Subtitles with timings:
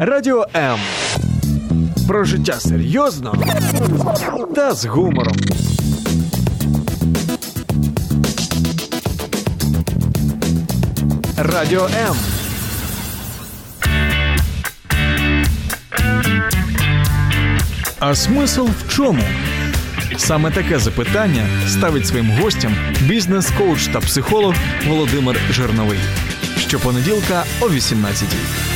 [0.00, 0.78] Радіо М.
[2.08, 3.34] Про життя серйозно
[4.54, 5.36] та з гумором.
[11.36, 12.16] Радіо М.
[18.00, 19.22] А смисл в чому?
[20.16, 24.54] Саме таке запитання ставить своїм гостям бізнес-коуч та психолог
[24.86, 25.98] Володимир Жирновий.
[26.58, 28.67] Щопонеділка о 18-й.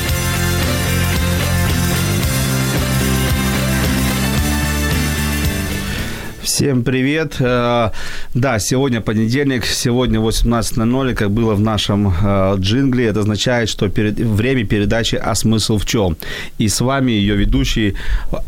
[6.42, 7.36] Всем привет.
[7.40, 7.90] Э,
[8.34, 13.06] Да, сегодня понедельник, сегодня 18.00, как было в нашем э, джингле.
[13.06, 16.16] Это означает, что перед, время передачи «А смысл в чем?».
[16.58, 17.94] И с вами ее ведущий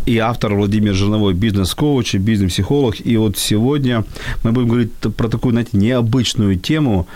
[0.06, 2.96] и автор Владимир Жирновой, бизнес-коуч бизнес-психолог.
[3.06, 4.04] И вот сегодня
[4.42, 7.06] мы будем говорить про такую, знаете, необычную тему.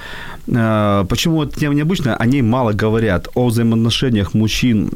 [0.47, 2.15] Э, Почему вот тема необычная?
[2.15, 3.29] О ней мало говорят.
[3.35, 4.91] О взаимоотношениях мужчин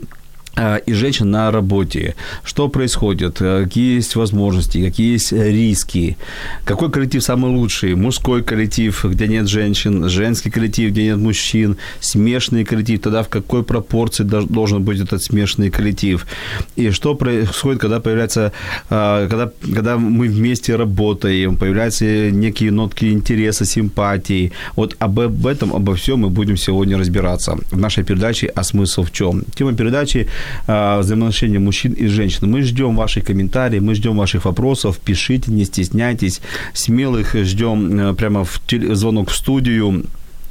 [0.86, 2.14] и женщин на работе.
[2.44, 3.40] Что происходит?
[3.40, 4.84] Э, Какие есть возможности?
[4.84, 6.16] Какие есть риски?
[6.64, 7.94] Какой коллектив самый лучший?
[7.94, 13.00] Мужской коллектив, где нет женщин, женский коллектив, где нет мужчин, смешанный коллектив.
[13.00, 16.26] Тогда в какой пропорции должен быть этот смешанный коллектив?
[16.76, 18.52] И что происходит, когда появляется,
[18.90, 24.52] э, когда, когда мы вместе работаем, появляются некие нотки интереса, симпатии.
[24.76, 29.02] Вот об об этом, обо всем мы будем сегодня разбираться в нашей передаче «А смысл
[29.02, 29.42] в чем?».
[29.54, 30.26] Тема передачи э,
[30.66, 32.50] взаимоотношения мужчин и женщин.
[32.50, 34.98] Мы ждем ваших комментариев, мы ждем ваших вопросов.
[34.98, 36.40] Пишите, не стесняйтесь.
[36.74, 40.04] Смелых ждем э, прямо в теле- звонок в студию.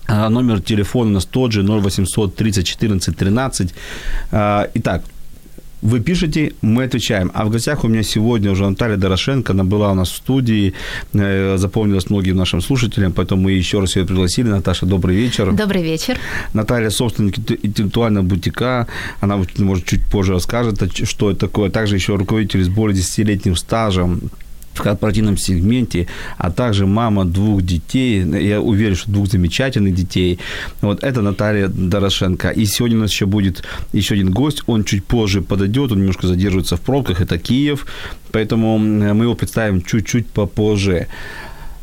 [0.08, 3.74] А, Номер телефона у нас тот же 0800 30 14 13.
[4.32, 5.04] А, Итак,
[5.82, 7.32] вы пишете, мы отвечаем.
[7.34, 9.54] А в гостях у меня сегодня уже Наталья Дорошенко.
[9.54, 10.74] Она была у нас в студии,
[11.14, 14.50] э, запомнилась многим нашим слушателям, поэтому мы еще раз ее пригласили.
[14.50, 15.52] Наташа, добрый вечер.
[15.52, 16.18] Добрый вечер.
[16.54, 18.88] Наталья, собственник интел- интеллектуального бутика.
[19.22, 21.70] Она, может, чуть позже расскажет, что это такое.
[21.70, 24.22] Также еще руководитель с более 10-летним стажем
[24.74, 26.08] в корпоративном сегменте,
[26.38, 28.24] а также мама двух детей.
[28.24, 30.40] Я уверен, что двух замечательных детей.
[30.82, 32.50] Вот это Наталья Дорошенко.
[32.50, 33.64] И сегодня у нас еще будет
[33.94, 34.64] еще один гость.
[34.68, 37.22] Он чуть позже подойдет, он немножко задерживается в пробках.
[37.22, 37.86] Это Киев.
[38.32, 41.08] Поэтому мы его представим чуть-чуть попозже.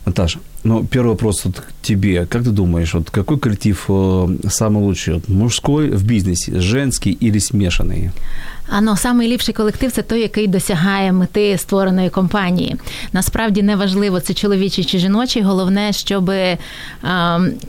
[0.07, 2.26] Наташа, ну, первый вопрос вот к тебе.
[2.26, 5.14] Как ты думаешь, вот какой коллектив э, самый лучший?
[5.16, 8.12] Вот мужской в бизнесе, женский или смешанный?
[8.70, 12.76] А ну, найліпший колектив це той, який досягає мети створеної компанії.
[13.14, 15.42] Насправді не важливо, це чоловічий чи жіночий.
[15.42, 16.58] Головне, щоб е,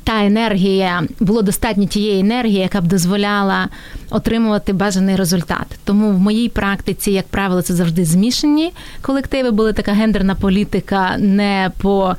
[0.04, 3.68] та енергія було достатньо тієї енергії, яка б дозволяла
[4.10, 5.66] отримувати бажаний результат.
[5.84, 9.50] Тому в моїй практиці, як правило, це завжди змішані колективи.
[9.50, 12.16] Була така гендерна політика не по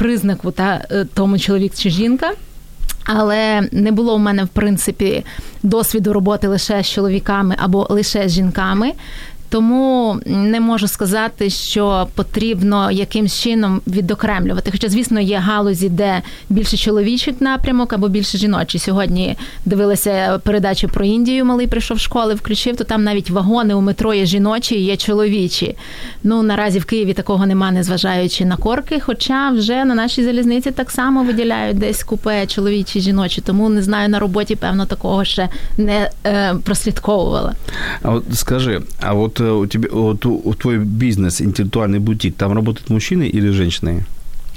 [0.00, 2.32] признаку та е, тому чоловік чи жінка.
[3.04, 5.24] Але не було в мене в принципі
[5.62, 8.92] досвіду роботи лише з чоловіками або лише з жінками.
[9.51, 14.71] Тому не можу сказати, що потрібно якимсь чином відокремлювати.
[14.71, 18.81] Хоча, звісно, є галузі, де більше чоловічий напрямок або більше жіночий.
[18.81, 21.45] Сьогодні дивилася передачу про Індію.
[21.45, 24.97] Малий прийшов в школи, включив, то там навіть вагони у метро є жіночі, і є
[24.97, 25.75] чоловічі.
[26.23, 28.99] Ну наразі в Києві такого нема, незважаючи на корки.
[28.99, 33.41] Хоча вже на нашій залізниці так само виділяють десь купе чоловічі, жіночі.
[33.41, 37.53] Тому не знаю на роботі, певно, такого ще не е, прослідковувала.
[38.01, 42.52] А вот скажи, а вот у тебя, вот у, у твой бизнес, интеллектуальный бутик, там
[42.52, 44.04] работают мужчины или женщины?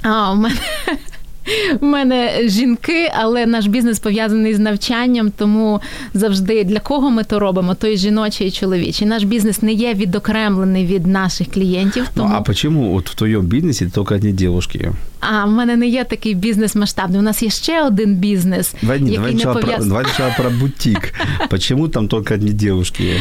[0.02, 0.56] А, у мене.
[1.80, 5.80] У мене жінки, але наш бізнес пов'язаний з навчанням, тому
[6.14, 9.08] завжди для кого ми то робимо, то і жіночий і чоловічий.
[9.08, 12.08] Наш бізнес не є відокремлений від наших клієнтів.
[12.14, 14.92] Тому Ну, а почему вот в твоем бизнесе только одни девушки?
[15.20, 17.18] а в мене не є такий бізнес масштабний.
[17.20, 19.88] У нас є ще один бізнес, Давай, який давай, не сначала про, пов'язаний.
[19.88, 21.14] давай сначала про бутик.
[21.50, 23.20] Почему там только одни девушки?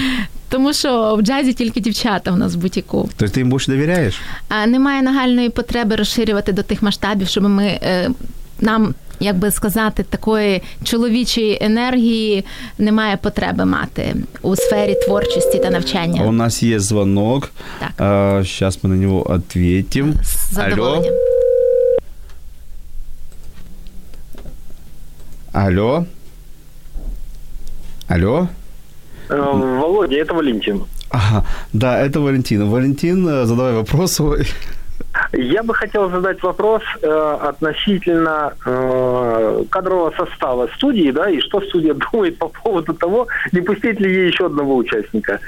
[0.53, 3.09] Тому що в джазі тільки дівчата в нас в бутіку.
[3.17, 4.21] То есть ты им больше доверяешь?
[4.47, 8.09] А немає нагальної потреби розширювати до тих масштабів, щоб ми е,
[8.59, 8.93] нам.
[9.21, 12.45] Як би сказати, такої чоловічої енергії
[12.77, 16.23] немає потреби мати у сфері творчості та навчання.
[16.23, 17.51] У нас есть звонок.
[17.79, 17.91] Так.
[17.97, 20.13] А, сейчас мы на него ответим.
[20.23, 21.13] З задоволенням.
[25.51, 26.05] Алло.
[28.07, 28.39] Алло.
[28.41, 28.47] Э,
[29.42, 30.84] Володя, это Валентин.
[31.10, 32.68] Ага, да, это Валентин.
[32.68, 34.46] Валентин, э, задавай вопрос свой.
[35.32, 41.94] Я бы хотел задать вопрос э, относительно э, кадрового состава студии, да, и что студия
[42.12, 45.40] думает по поводу того, не пустить ли ей еще одного участника.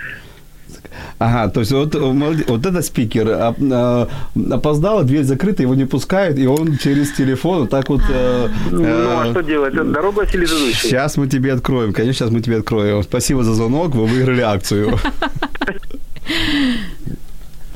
[1.19, 4.09] Ага, то есть вот, вот этот спикер а, а,
[4.51, 8.03] опоздал, дверь закрыта, его не пускают, и он через телефон вот так вот...
[8.11, 9.75] Э, ну, а э, что делать?
[9.75, 10.89] Это дорога или ведущий?
[10.89, 13.03] Сейчас мы тебе откроем, конечно, сейчас мы тебе откроем.
[13.03, 14.99] Спасибо за звонок, вы выиграли акцию.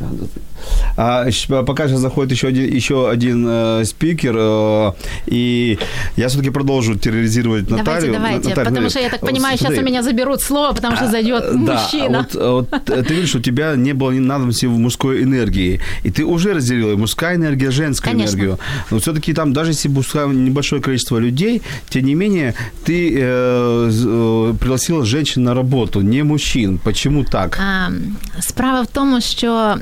[0.96, 1.26] А
[1.66, 4.92] пока сейчас заходит еще один, еще один э, спикер, э,
[5.26, 5.78] и
[6.16, 8.12] я все-таки продолжу терроризировать давайте, Наталью.
[8.12, 11.44] Давайте, Наталья, потому что, я так понимаю, сейчас у меня заберут слово, потому что зайдет
[11.46, 12.26] а, мужчина.
[12.32, 16.24] Да, вот, вот ты видишь, у тебя не было надобности в мужской энергии, и ты
[16.24, 18.36] уже разделила мужская энергия, женскую Конечно.
[18.36, 18.58] энергию.
[18.90, 24.54] Но все-таки там, даже если мужское небольшое количество людей, тем не менее, ты э, э,
[24.60, 26.78] пригласила женщин на работу, не мужчин.
[26.78, 27.58] Почему так?
[27.60, 27.90] А,
[28.40, 29.76] справа в тому, що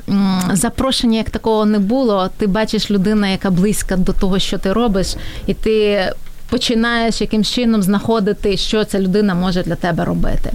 [0.53, 2.29] запрошення запрошення як такого не було.
[2.37, 5.15] Ти бачиш людину, яка близька до того, що ти робиш,
[5.47, 6.05] і ти
[6.49, 10.51] починаєш якимсь чином знаходити, що ця людина може для тебе робити.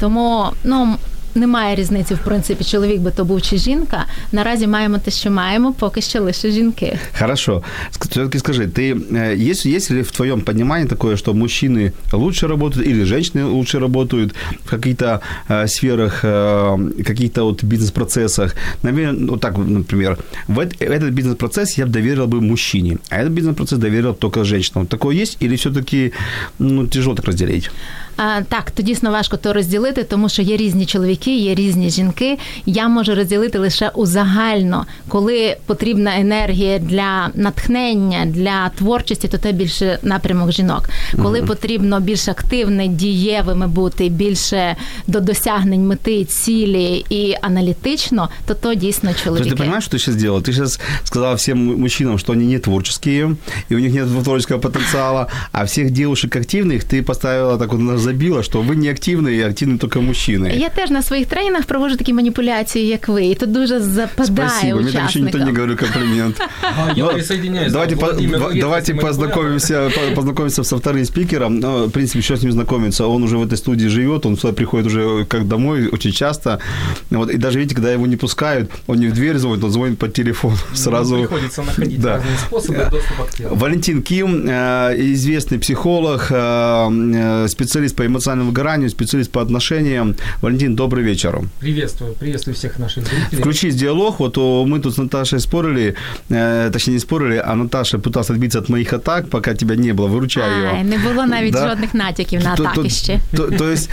[0.00, 0.96] Тому ну
[1.37, 4.05] немає різниці, в принципі, чоловік би то був чи жінка.
[4.31, 6.97] Наразі маємо те, що маємо, поки що лише жінки.
[7.19, 7.63] Хорошо.
[7.91, 8.95] Все-таки скажи, ты,
[9.49, 14.35] есть, есть ли в твоем понимании такое, что мужчины лучше работают или женщины лучше работают
[14.65, 15.19] в каких-то
[15.49, 18.55] э, сферах, э, каких-то вот бизнес-процессах?
[18.83, 20.17] Наверное, вот так, например,
[20.47, 24.87] в этот бизнес-процесс я бы доверил бы мужчине, а этот бизнес-процесс доверил только женщинам.
[24.87, 26.11] Такое есть или все-таки
[26.59, 27.71] ну, тяжело так разделить?
[28.16, 32.38] А, Так, то дійсно важко то розділити, тому що є різні чоловіки, є різні жінки.
[32.66, 39.98] Я можу розділити лише узагально, коли потрібна енергія для натхнення, для творчості, то це більше
[40.02, 40.88] напрямок жінок.
[41.22, 44.76] Коли mm потрібно більш активне, дієвими бути, більше
[45.06, 49.50] до досягнень мети, цілі і аналітично, то то дійсно чоловіки.
[49.50, 50.40] Ти розумієш, що ти зараз зробила?
[50.40, 53.28] Ти зараз сказала всім мужчинам, що вони не творчі,
[53.70, 58.43] і у них нет творческого потенциала, а всіх девушек активних ти поставила так вот забила,
[58.43, 60.53] що ви не активні, і активні тільки мужчини.
[60.57, 64.79] Я теж на своїх тренінгах проводжу такі маніпуляції, як ви, і тут дуже западає Спасибо,
[64.79, 64.81] учасникам.
[64.81, 66.41] мне так еще никто не говорил комплимент.
[66.95, 67.71] Я присоединяюсь.
[67.71, 68.13] Давайте, по,
[68.53, 71.59] давайте познакомимся, познакомимся со вторым спикером.
[71.59, 73.07] Ну, в принципе, еще с ним знакомиться.
[73.07, 76.59] Он уже в этой студии живет, он сюда приходит уже как домой очень часто.
[77.09, 79.99] Вот, и даже, видите, когда его не пускают, он не в дверь звонит, он звонит
[79.99, 81.15] по телефону ну, сразу.
[81.15, 82.15] Ну, приходится находить да.
[82.15, 83.55] разные способы доступа к телу.
[83.55, 87.47] Валентин Ким, э, известный психолог, э, э,
[87.92, 90.14] специалист по эмоциональному выгоранию, специалист по отношениям.
[90.40, 91.40] Валентин, добрый вечер.
[91.60, 93.40] Приветствую, приветствую всех наших зрителей.
[93.40, 94.20] Включить диалог.
[94.20, 94.36] Вот
[94.66, 95.94] мы тут с Наташей спорили,
[96.28, 100.08] точнее не спорили, а Наташа пыталась отбиться от моих атак, пока тебя не было.
[100.08, 100.84] Выручай ее.
[100.84, 101.68] Не було навіть да?
[101.68, 103.20] жодних натяків на атаки ще.
[103.36, 103.90] То, то, то есть,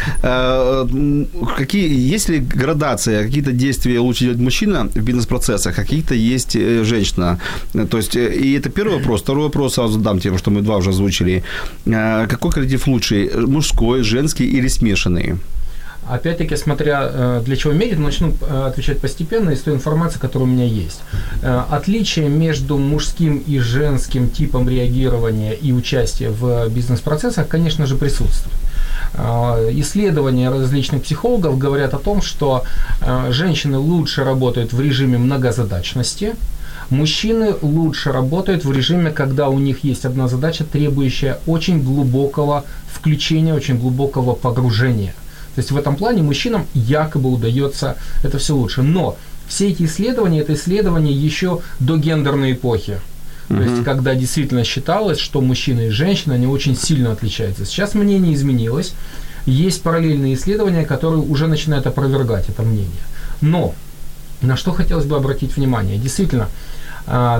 [1.57, 7.37] какие, есть ли градация, какие-то действия лучше делать мужчина в бизнес-процессах, какие-то есть женщина?
[7.89, 9.21] То есть, и это первый вопрос.
[9.21, 11.43] Второй вопрос сразу задам тем, что мы два уже озвучили.
[11.85, 13.29] Какой коллектив лучший?
[13.47, 15.35] Мужской, женский или смешанный?
[16.09, 20.51] Опять-таки, смотря э, для чего мерить, начну э, отвечать постепенно из той информации, которая у
[20.51, 21.01] меня есть.
[21.43, 28.55] Э, отличие между мужским и женским типом реагирования и участия в бизнес-процессах, конечно же, присутствует.
[29.15, 32.63] Исследования различных психологов говорят о том, что
[33.29, 36.35] женщины лучше работают в режиме многозадачности,
[36.89, 43.53] Мужчины лучше работают в режиме, когда у них есть одна задача, требующая очень глубокого включения,
[43.53, 45.13] очень глубокого погружения.
[45.55, 48.81] То есть в этом плане мужчинам якобы удается это все лучше.
[48.81, 52.99] Но все эти исследования, это исследования еще до гендерной эпохи.
[53.49, 57.65] То uh есть, когда действительно считалось, что мужчины и женщины, они очень сильно отличаются.
[57.65, 58.93] Сейчас мнение изменилось.
[59.47, 63.01] Есть параллельные исследования, которые уже начинают опровергать это мнение.
[63.41, 63.73] Но
[64.41, 65.97] на что хотелось бы обратить внимание?
[65.97, 66.47] Действительно,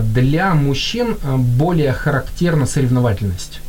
[0.02, 3.62] для мужчин а, более характерна соревновательность.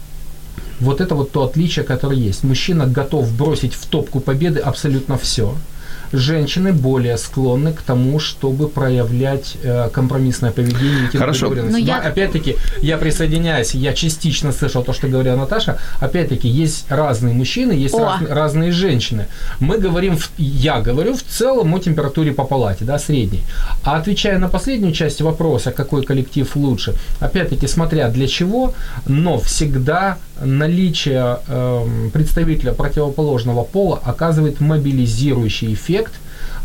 [0.80, 2.42] Вот это вот то отличие, которое есть.
[2.42, 5.54] Мужчина готов бросить в топку победы абсолютно все–
[6.12, 11.48] женщины более склонны к тому, чтобы проявлять э, компромиссное поведение и Хорошо.
[11.50, 11.98] Но я...
[11.98, 15.78] Опять-таки, я присоединяюсь, я частично слышал то, что говорила Наташа.
[16.00, 19.26] Опять-таки, есть разные мужчины, есть раз, разные женщины.
[19.60, 23.42] Мы говорим, в, я говорю в целом о температуре по палате, да, средней.
[23.84, 28.74] А отвечая на последнюю часть вопроса, какой коллектив лучше, опять-таки, смотря для чего,
[29.06, 36.12] но всегда наличие э, представителя противоположного пола оказывает мобилизирующий эффект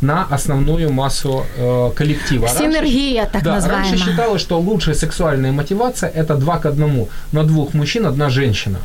[0.02, 2.48] на основную массу э, коллектива.
[2.48, 3.92] Синергия, раньше, так да, называемая.
[3.92, 7.10] Раньше считалось, что лучшая сексуальная мотивация– это два к одному.
[7.32, 8.80] На двух мужчин одна женщина.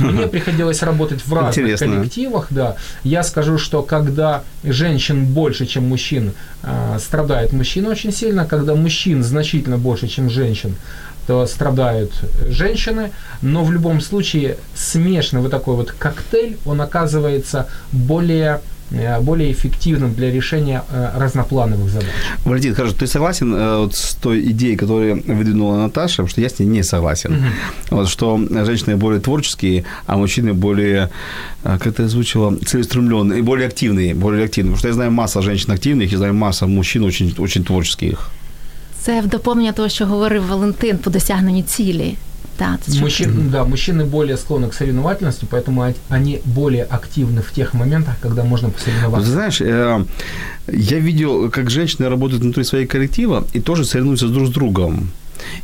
[0.00, 1.86] Мне приходилось работать в разных Интересно.
[1.86, 2.76] коллективах, да.
[3.04, 6.32] Я скажу, что когда женщин больше, чем мужчин,
[6.62, 10.74] э, страдают мужчины очень сильно, когда мужчин значительно больше, чем женщин,
[11.26, 12.12] то страдают
[12.48, 13.10] женщины,
[13.42, 20.14] но в любом случае смешанный вот такой вот коктейль, он оказывается более э, более эффективным
[20.14, 22.08] для решения э, разноплановых задач.
[22.44, 26.48] Валентин, хорошо, ты согласен э, вот с той идеей, которую выдвинула Наташа, потому что я
[26.48, 27.34] с ней не согласен.
[27.34, 27.96] Угу.
[27.96, 31.10] Вот, что женщины более творческие, а мужчины более,
[31.62, 34.72] как это звучало, целеустремленные, более активные, более активные.
[34.72, 38.30] Потому что я знаю масса женщин активных, я знаю масса мужчин очень, очень творческих.
[39.04, 42.14] Це в доповнення того, що говорив Валентин по досягненню цілі.
[42.58, 48.14] Да, Мужчин, да, мужчины более склонны к соревновательности, поэтому они более активны в тех моментах,
[48.22, 49.30] когда можно посоревноваться.
[49.30, 50.04] Знаешь, э,
[50.68, 55.08] я видел, как женщины работают внутри своего коллектива и тоже соревнуются друг с другом.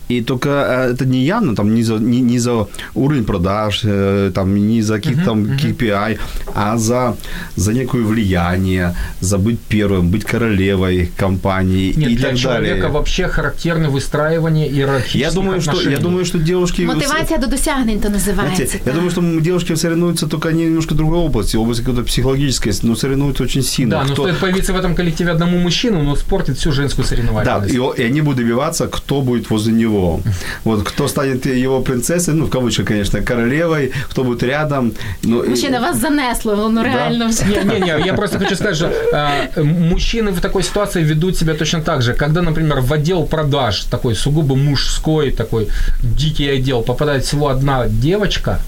[0.08, 4.30] И только э, это не явно, там, не за, не, не за уровень продаж, э,
[4.34, 6.18] там, не за каких-то там KPI,
[6.54, 7.16] а за,
[7.56, 12.92] за некое влияние, за быть первым, быть королевой компании Нет, и для так человека далее.
[12.92, 15.80] вообще характерно выстраивание иерархических я думаю, отношений.
[15.80, 16.82] что, я думаю, что девушки...
[16.82, 18.56] Мотивация до досягнень то называется.
[18.56, 22.72] Знаете, я думаю, что девушки соревнуются только они немножко в другой области, области какой-то психологической,
[22.82, 23.90] но соревнуются очень сильно.
[23.90, 24.22] Да, но кто...
[24.22, 27.74] стоит появиться в этом коллективе одному мужчину, но спортит всю женскую соревновательность.
[27.74, 30.20] Да, и, и они будут добиваться, кто будет возле него.
[30.64, 34.92] Вот кто станет его принцессой, ну, в кавычках, конечно, королевой, кто будет рядом.
[35.22, 35.80] Ну, Мужчина, и...
[35.80, 37.24] вас занесло, ну реально.
[37.46, 42.02] Не-не-не, я просто хочу сказать, что э, мужчины в такой ситуации ведут себя точно так
[42.02, 42.14] же.
[42.14, 45.68] Когда, например, в отдел продаж, такой сугубо мужской, такой
[46.02, 48.60] дикий отдел, попадает всего одна девочка,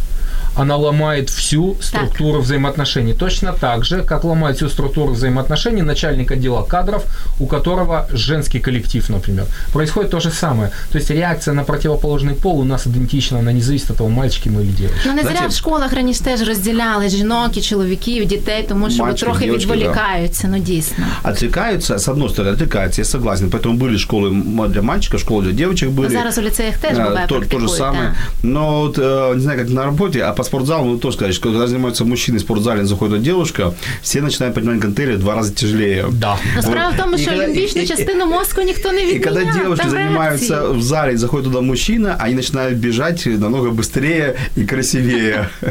[0.55, 2.43] она ломает всю структуру так.
[2.43, 3.13] взаимоотношений.
[3.13, 7.03] Точно так же, как ломает всю структуру взаимоотношений начальник отдела кадров,
[7.39, 9.45] у которого женский коллектив, например.
[9.73, 10.71] Происходит то же самое.
[10.91, 14.49] То есть реакция на противоположный пол у нас идентична, она не зависит от того, мальчики
[14.49, 15.07] мы или девочки.
[15.07, 19.19] Ну не зря в школах раніше теж розділяли жінок і чоловіків, дітей, тому що Мальчик,
[19.19, 20.53] трохи девочки, відволікаються, да.
[20.57, 21.05] ну дійсно.
[21.23, 23.49] Отвлекаются, с одной стороны, отвлекаются, я согласен.
[23.49, 26.07] Поэтому были школы для мальчиков, школы для девочек были.
[26.07, 28.15] Ну, зараз у ліцеях теж буває то, то же самое.
[28.43, 28.47] Да.
[28.47, 28.97] Но вот,
[29.35, 32.37] не знаю, как на работе, а по спортзалу, ну, тоже сказать, что когда занимаются мужчины
[32.37, 36.05] в спортзале, заходит девушка, все начинают поднимать гантели в два раза тяжелее.
[36.11, 36.37] Да.
[36.55, 39.17] Но справа в тому, що лімбічну частину мозку ніхто не відміняв.
[39.17, 44.65] И когда девушки занимаются в зале, заходит туда мужчина, они начинают бежать намного быстрее и
[44.65, 45.49] красивее.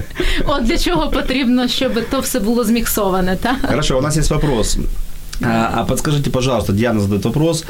[0.46, 3.56] От для чого потрібно, щоб то все було зміксоване, так?
[3.68, 4.78] Хорошо, у нас есть вопрос.
[5.43, 7.65] А подскажите, пожалуйста, Диана задает вопрос.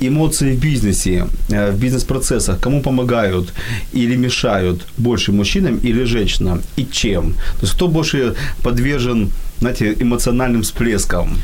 [0.00, 3.52] Эмоции в бизнесе, в бизнес-процессах кому помогают
[3.94, 6.62] или мешают больше мужчинам или женщинам?
[6.76, 7.32] И чем?
[7.32, 9.30] То есть кто больше подвержен,
[9.60, 11.38] знаете, эмоциональным всплескам?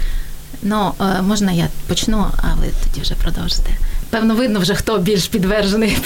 [0.62, 3.70] Ну, можна я почну, а ви тоді вже продовжите.
[4.10, 5.98] Певно, видно вже, хто більш підтверджений.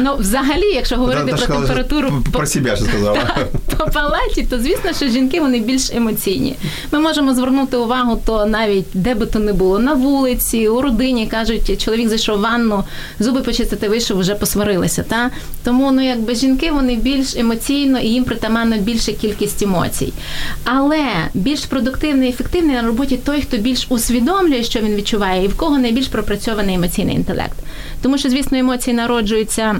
[0.00, 3.36] ну, взагалі, якщо говорити про температуру про себе, сказала.
[3.78, 6.56] по палаті, то звісно, що жінки вони більш емоційні.
[6.92, 11.26] Ми можемо звернути увагу, то навіть де би то не було, на вулиці, у родині
[11.26, 12.84] кажуть, чоловік зайшов в ванну,
[13.20, 15.02] зуби почистити вийшов, вже посварилися.
[15.02, 15.30] Та?
[15.64, 20.12] Тому ну, якби жінки вони більш емоційно і їм притаманна більша кількість емоцій.
[20.64, 25.48] Але більш продуктивний і ефективний на роботі той, хто більш усвідомлює, що він відчуває, і
[25.48, 27.57] в кого найбільш пропрацьований емоційний інтелект.
[28.01, 29.75] Тому що, звісно, емоції народжуються.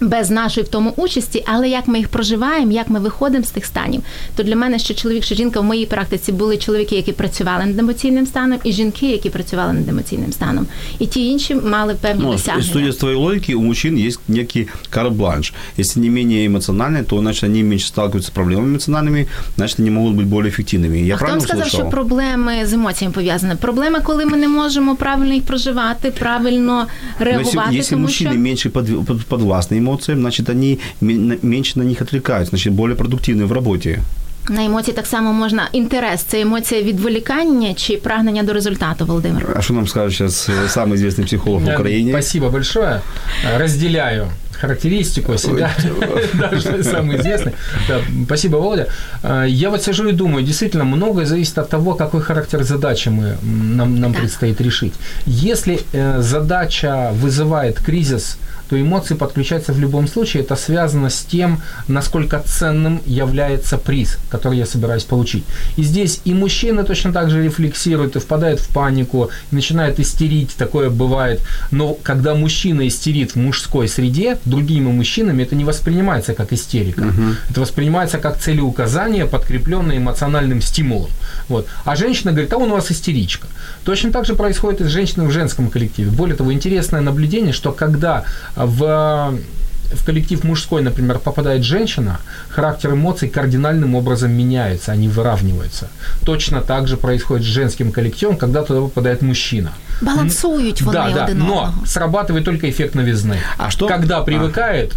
[0.00, 3.64] Без нашої в тому участі, але як ми їх проживаємо, як ми виходимо з тих
[3.64, 4.02] станів,
[4.36, 7.78] то для мене що чоловік, що жінка в моїй практиці були чоловіки, які працювали над
[7.78, 10.66] емоційним станом, і жінки, які працювали над емоційним станом.
[10.98, 12.68] І ті інші мали певні ну, досягнення.
[12.72, 15.52] Судя з твоей логики, у мужчин есть некий карт-бланш.
[15.78, 19.26] Если не менее эмоциональные, то значит они меньше сталкиваются с проблемами эмоциональными,
[19.56, 20.98] значит они могут быть более эффективными.
[21.06, 21.80] Я а правильно хто сказав, слышал?
[21.80, 23.54] що проблеми з емоціями пов'язані?
[23.54, 26.86] Проблеми, коли ми не можемо правильно їх проживати, правильно
[27.18, 27.56] реагувати.
[27.56, 28.40] Но если, если тому мужчины що...
[28.40, 30.78] меньше под, под, подвластны эмоциям, значит они
[31.42, 34.00] меньше на них отвлекаются, значит более продуктивны в работе.
[34.48, 36.22] На емоції так само можна інтерес.
[36.22, 39.54] Це емоція відволікання чи прагнення до результату, Володимир?
[39.56, 42.10] А что нам скажет сейчас самый известный психолог в Украине?
[42.10, 43.00] Спасибо большое.
[43.58, 44.26] Разделяю
[44.59, 45.71] характеристику себя,
[46.33, 47.53] даже самый известный.
[47.87, 48.87] Да, спасибо, Володя.
[49.47, 53.99] Я вот сижу и думаю, действительно, многое зависит от того, какой характер задачи мы, нам,
[53.99, 54.93] нам предстоит решить.
[55.25, 55.79] Если
[56.19, 58.37] задача вызывает кризис,
[58.69, 60.43] то эмоции подключаются в любом случае.
[60.43, 65.43] Это связано с тем, насколько ценным является приз, который я собираюсь получить.
[65.77, 70.89] И здесь и мужчины точно так же рефлексируют и впадают в панику, начинают истерить, такое
[70.89, 71.41] бывает.
[71.71, 77.01] Но когда мужчина истерит в мужской среде, другими мужчинами это не воспринимается как истерика.
[77.01, 77.35] Uh-huh.
[77.49, 81.09] Это воспринимается как целеуказание, подкрепленное эмоциональным стимулом.
[81.49, 81.67] Вот.
[81.83, 83.47] А женщина говорит, а он у вас истеричка.
[83.83, 86.11] Точно так же происходит и с женщиной в женском коллективе.
[86.11, 88.23] Более того, интересное наблюдение, что когда
[88.55, 89.37] в
[89.93, 92.17] в коллектив мужской, например, попадает женщина,
[92.49, 95.87] характер эмоций кардинальным образом меняется, они выравниваются.
[96.25, 99.69] Точно так же происходит с женским коллективом, когда туда попадает мужчина.
[100.01, 101.85] Балансують вони да, да, один но одного.
[101.85, 103.37] срабатывает только эффект новизны.
[103.57, 104.23] А что- Когда а.
[104.23, 104.91] привыкает,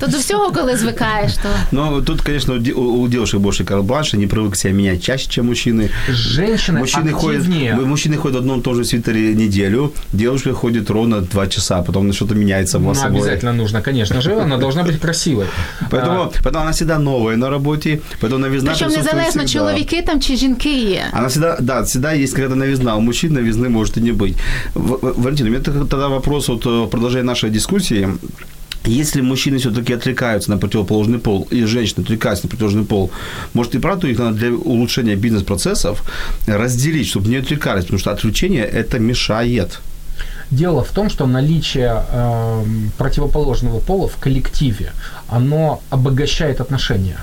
[0.00, 3.64] То до всього, коли звикаєш, то Но тут, конечно, у де- у у девушек больше
[3.64, 5.90] карт-бланш, они привыкли себя менять чаще, чем мужчины.
[6.10, 7.72] женщины Мужчины ходят, активнее.
[7.72, 11.82] м- мужчины ходят в одном и том же свитере неделю, девушка ходит ровно два часа,
[11.82, 13.20] потом что-то меняется в Ну, собой.
[13.20, 15.45] обязательно нужно, конечно же, она должна быть красивой.
[15.91, 19.59] Поэтому, поэтому она всегда новая на работе, поэтому новизна причому присутствует незалежно, всегда.
[19.59, 21.03] чоловіки там чи жінки є.
[21.13, 22.95] Она всегда, да, всегда есть какая-то новизна.
[22.95, 24.35] У мужчин новизны может и не быть.
[24.75, 28.07] В- В- Валентин, у меня т- тогда вопрос, вот э, в продолжение нашей дискуссии.
[28.85, 33.11] Если мужчины все-таки отвлекаются на противоположный пол, и женщины отвлекаются на противоположный пол,
[33.53, 36.01] может и правда их надо для улучшения бизнес-процессов
[36.47, 39.79] разделить, чтобы не отвлекались, потому что отвлечение это мешает.
[40.50, 44.92] Дело в том, что наличие эм, противоположного пола в коллективе,
[45.28, 47.18] оно обогащает отношения,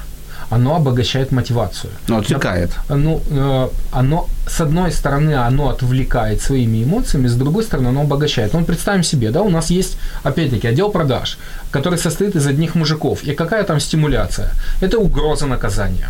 [0.50, 1.92] оно обогащает мотивацию.
[2.08, 2.72] Но отвлекает.
[2.90, 8.54] Ну, э, оно, с одной стороны, оно отвлекает своими эмоциями, с другой стороны, оно обогащает.
[8.54, 11.40] Ну, представим себе, да, у нас есть, опять-таки, отдел продаж,
[11.72, 13.24] который состоит из одних мужиков.
[13.24, 14.52] И какая там стимуляция?
[14.82, 16.10] Это угроза наказания.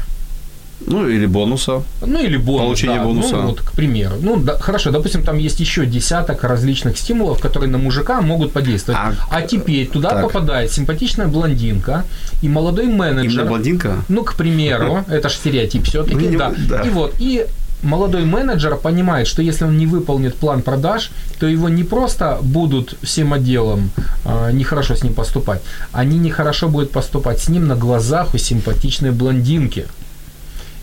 [0.87, 1.83] Ну, или бонуса.
[2.01, 2.61] Ну, или бонус.
[2.61, 3.05] Получение да.
[3.05, 3.35] бонуса.
[3.37, 4.15] Ну, вот, к примеру.
[4.21, 8.99] Ну, да, хорошо, допустим, там есть еще десяток различных стимулов, которые на мужика могут подействовать.
[9.01, 10.23] А, А, теперь туда так.
[10.23, 12.03] попадает симпатичная блондинка
[12.41, 13.31] и молодой менеджер.
[13.31, 13.95] Именно блондинка?
[14.09, 16.53] Ну, к примеру, это же стереотип все-таки, Ну, да.
[16.69, 16.81] да.
[16.81, 17.45] И вот, и
[17.81, 22.95] молодой менеджер понимает, что если он не выполнит план продаж, то его не просто будут
[23.01, 23.91] всем отделом
[24.25, 29.11] э, нехорошо с ним поступать, они нехорошо будут поступать с ним на глазах у симпатичной
[29.11, 29.85] блондинки.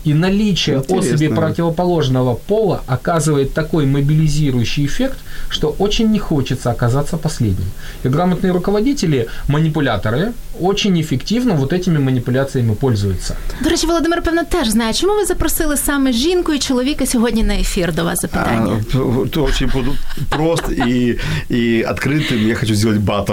[0.06, 0.98] И наличие Интересно.
[0.98, 5.18] особи противоположного пола оказывает такой мобилизирующий эффект,
[5.50, 7.66] что очень не хочется оказаться последним.
[8.04, 13.36] И грамотные руководители, манипуляторы, очень эффективно вот этими манипуляциями пользуются.
[13.62, 17.54] До речі, Володимир, певно, теж знає, чому ви запросили саме жінку і чоловіка сьогодні на
[17.54, 18.84] ефір до вас запитання.
[18.94, 18.96] А,
[19.28, 19.92] п- очень буду
[20.28, 21.18] прост и,
[21.50, 22.46] и открытым.
[22.48, 23.32] Я хочу сделать батл.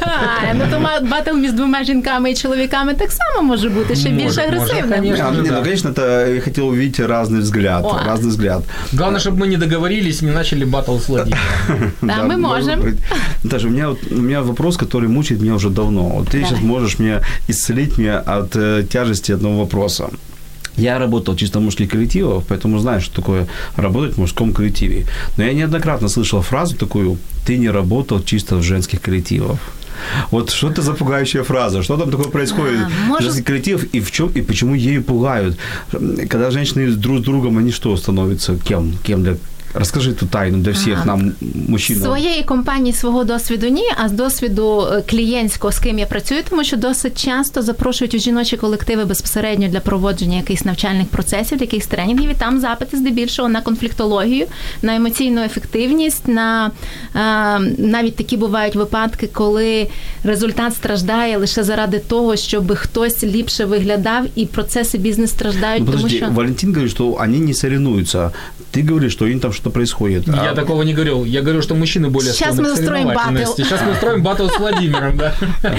[0.00, 4.08] А, ну то ма- батл між двома жінками і чоловіками так само може бути ще
[4.08, 4.94] більш Може, може, агресивним.
[4.98, 5.26] конечно.
[5.28, 5.56] А, же, не, да.
[5.56, 7.85] ну, конечно, это я хотел увидеть разный взгляд.
[7.85, 7.99] О.
[8.05, 8.63] Разный взгляд.
[8.93, 11.41] Главное, чтобы мы не договорились, не начали батл с Владимиром.
[12.01, 12.97] Да, мы можем.
[13.43, 16.09] Даже у меня, вот, у меня вопрос, который мучает меня уже давно.
[16.09, 20.09] Вот ты сейчас можешь мне исцелить меня от э, тяжести одного вопроса.
[20.77, 25.05] Я работал чисто в мужских коллективах, поэтому знаю, что такое работать в мужском коллективе.
[25.37, 29.59] Но я неоднократно слышал фразу такую «ты не работал чисто в женских коллективах».
[30.31, 31.83] Вот что это за пугающая фраза?
[31.83, 32.79] Что там такое происходит?
[32.85, 35.57] А, может- Женский коллектив и в чем и почему ею пугают?
[36.29, 38.55] Когда женщины друг с другом, они что становятся?
[38.57, 38.93] Кем?
[39.03, 39.35] Кем для
[39.73, 41.31] Расскажи эту тайну для всех А, нам,
[41.79, 46.41] З своєї компанії, свого досвіду ні, а з досвіду е, клієнтського, з ким я працюю,
[46.49, 51.87] тому що досить часто запрошують у жіночі колективи безпосередньо для проводження якихось навчальних процесів, якихось
[51.87, 54.45] тренінгів, і там запити здебільшого на конфліктологію,
[54.81, 56.71] на емоційну ефективність, на
[57.15, 59.87] е, навіть такі бувають випадки, коли
[60.23, 65.97] результат страждає лише заради того, щоб хтось ліпше виглядав, і процеси бізнес страждають, Ну, тому
[65.97, 68.31] подожди, що Валентин говорит, что они не соревнуются.
[68.72, 70.26] Ты говоришь, что им там что-то происходит.
[70.28, 71.24] Я А- такого не говорил.
[71.24, 73.62] Я говорю, что мужчины более Сейчас склонны мы к устроим соревновательности.
[73.62, 73.62] батл.
[73.62, 75.32] Сейчас мы устроим батл с Владимиром, да.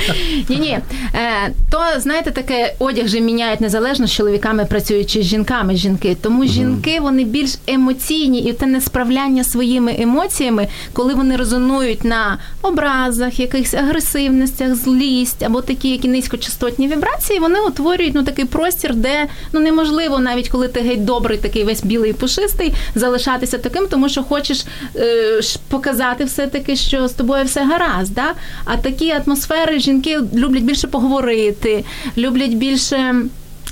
[0.50, 0.80] Ні, ні.
[1.14, 6.18] Е, то знаєте, таке одяг же міняють незалежно з чоловіками працюють чи з жінками жінки.
[6.22, 13.40] Тому жінки вони більш емоційні, і те несправляння своїми емоціями, коли вони резонують на образах,
[13.40, 19.60] якихось агресивностях, злість або такі, які низькочастотні вібрації, вони утворюють ну такий простір, де ну
[19.60, 24.23] неможливо, навіть коли ти геть добрий, такий весь білий і пушистий, залишатися таким, тому що
[24.23, 24.65] хочеш
[24.97, 28.15] е, показати все-таки, що з тобою все гаразд.
[28.15, 28.35] Да?
[28.65, 31.85] А такі атмосфери жінки люблять більше поговорити,
[32.17, 33.15] люблять більше.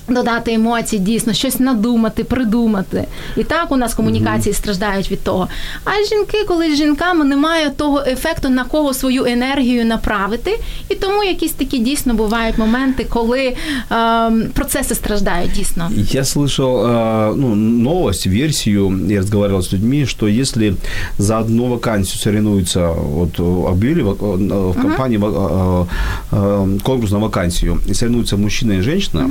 [0.09, 3.05] Додати емоцій, дійсно, щось надумати, придумати.
[3.37, 5.47] І так у нас комунікації страждають від того.
[5.85, 10.59] А жінки, коли з жінками немає того ефекту, на кого свою енергію направити.
[10.89, 13.55] І тому якісь такі дійсно бувають моменти, коли
[13.91, 15.91] ем, процеси страждають дійсно.
[16.11, 20.75] Я слышал э, ну, новость, версию, я разговаривал с людьми, что если
[21.17, 25.85] за одну вакансию соревнуются, вот э, объявили в, э, в компании э,
[26.31, 29.29] э, конкурс на вакансию, и соревнуются мужчина и женщина,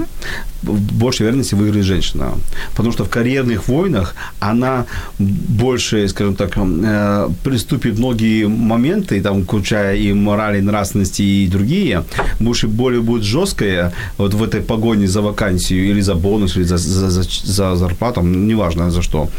[0.73, 2.31] больше вероятности выиграет женщина.
[2.75, 4.85] Потому что в карьерных войнах она
[5.19, 12.03] больше, скажем так, э, приступит многие моменты, там, включая и мораль, и нравственности, и другие,
[12.39, 16.77] больше более будет жесткая вот в этой погоне за вакансию или за бонус, или за,
[16.77, 19.29] за, за, за зарплату, неважно за что,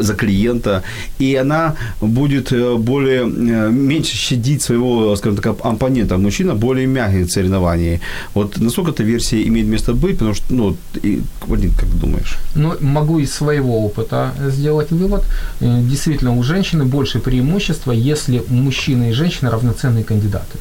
[0.00, 0.82] за клиента,
[1.20, 6.16] и она будет э, более, э, меньше щадить своего, скажем так, оппонента.
[6.16, 8.00] Мужчина более мягкий в соревновании.
[8.34, 12.38] Вот насколько эта версия имеет место быть, потому что, ну, и, Вадим, как думаешь?
[12.54, 15.24] Ну, могу из своего опыта сделать вывод.
[15.60, 20.58] Э, действительно, у женщины больше преимущества, если мужчина и женщина равноценные кандидаты.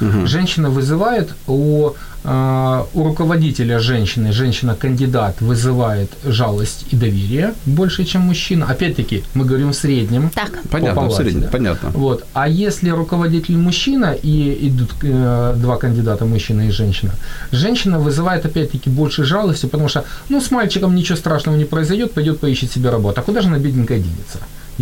[0.00, 0.26] Угу.
[0.26, 1.90] Женщина вызывает у
[2.22, 8.66] у руководителя женщины, женщина-кандидат вызывает жалость и доверие больше, чем мужчина.
[8.66, 10.30] Опять-таки, мы говорим в среднем.
[10.34, 10.50] Так.
[10.70, 11.90] Понятно, в среднем, понятно.
[11.90, 12.26] Вот.
[12.34, 17.12] А если руководитель мужчина и идут э, два кандидата, мужчина и женщина,
[17.52, 22.40] женщина вызывает опять-таки больше жалости, потому что, ну, с мальчиком ничего страшного не произойдет, пойдет
[22.40, 23.20] поищет себе работу.
[23.20, 24.38] А куда же она бедненькая денется?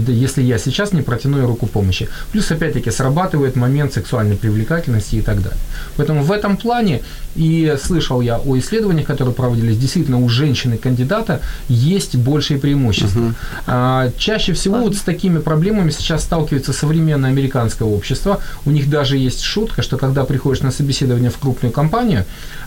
[0.06, 2.08] Если я сейчас не протяну руку помощи.
[2.32, 5.58] Плюс, опять-таки, срабатывает момент сексуальной привлекательности и так далее.
[5.96, 7.02] Поэтому в этом плане,
[7.34, 13.20] и слышал я о исследованиях, которые проводились, действительно у женщины-кандидата есть большие преимущества.
[13.20, 13.34] Угу.
[13.66, 18.40] А, чаще всего вот с такими проблемами сейчас сталкивается современное американское общество.
[18.64, 22.24] У них даже есть шутка, что когда приходишь на собеседование в крупную компанию,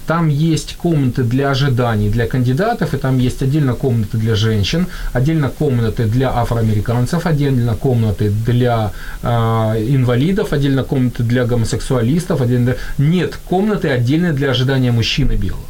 [0.08, 5.50] там есть комнаты для ожиданий для кандидатов, и там есть отдельно комнаты для женщин, отдельно
[5.50, 8.92] комнаты для афроамериканцев, отдельно комнаты для
[9.24, 12.76] э, инвалидов, отдельно комнаты для гомосексуалистов, отдельно...
[12.98, 15.66] Нет комнаты отдельно для ожидания мужчины белого.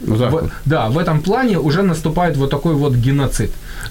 [0.00, 0.50] Вот в, вот.
[0.64, 3.50] Да, в этом плане уже наступает вот такой вот геноцид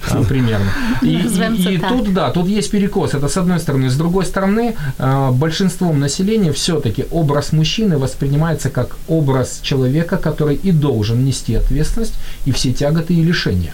[0.10, 0.72] а, примерно.
[1.02, 3.14] И, и, и тут, да, тут есть перекос.
[3.14, 3.90] Это с одной стороны.
[3.90, 10.72] С другой стороны, а, большинством населения все-таки образ мужчины воспринимается как образ человека, который и
[10.72, 13.74] должен нести ответственность и все тяготы и лишения.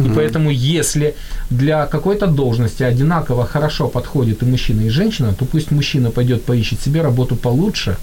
[0.00, 0.14] И mm-hmm.
[0.14, 1.14] поэтому, если
[1.50, 6.80] для какой-то должности одинаково хорошо подходит и мужчина, и женщина, то пусть мужчина пойдет поищет
[6.80, 7.96] себе работу получше,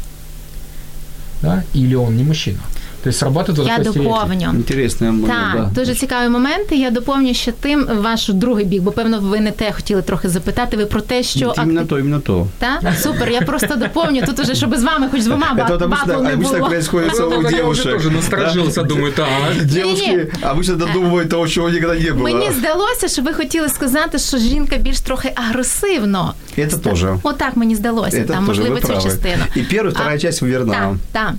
[1.42, 2.60] да, или он не мужчина.
[3.05, 4.51] Тобто срабатывает Я доповню.
[4.55, 5.33] Інтересний момент.
[5.33, 5.81] Так, да.
[5.81, 6.73] дуже цікавий момент.
[6.73, 10.29] І я доповню ще тим ваш другий бік, бо певно ви не те хотіли трохи
[10.29, 10.77] запитати.
[10.77, 12.47] Ви про те, що іменно то, іменно то.
[12.59, 12.83] Так?
[12.99, 14.23] Супер, я просто доповню.
[14.27, 16.53] Тут уже, щоб з вами хоч з двома батл не було.
[16.53, 17.87] Обычно происходит у девушек.
[17.87, 19.29] Я тоже насторожился, думаю, так.
[19.65, 22.23] Девушки обычно додумывают того, чего никогда не было.
[22.23, 26.35] Мені здалося, що ви хотіли сказати, що жінка більш трохи агресивно.
[26.59, 27.19] Это тоже.
[27.23, 28.25] Отак мені здалося.
[28.25, 29.43] Там, можливо, цю частину.
[29.55, 30.73] І перша, вторая часть верна.
[30.73, 31.33] Так, так.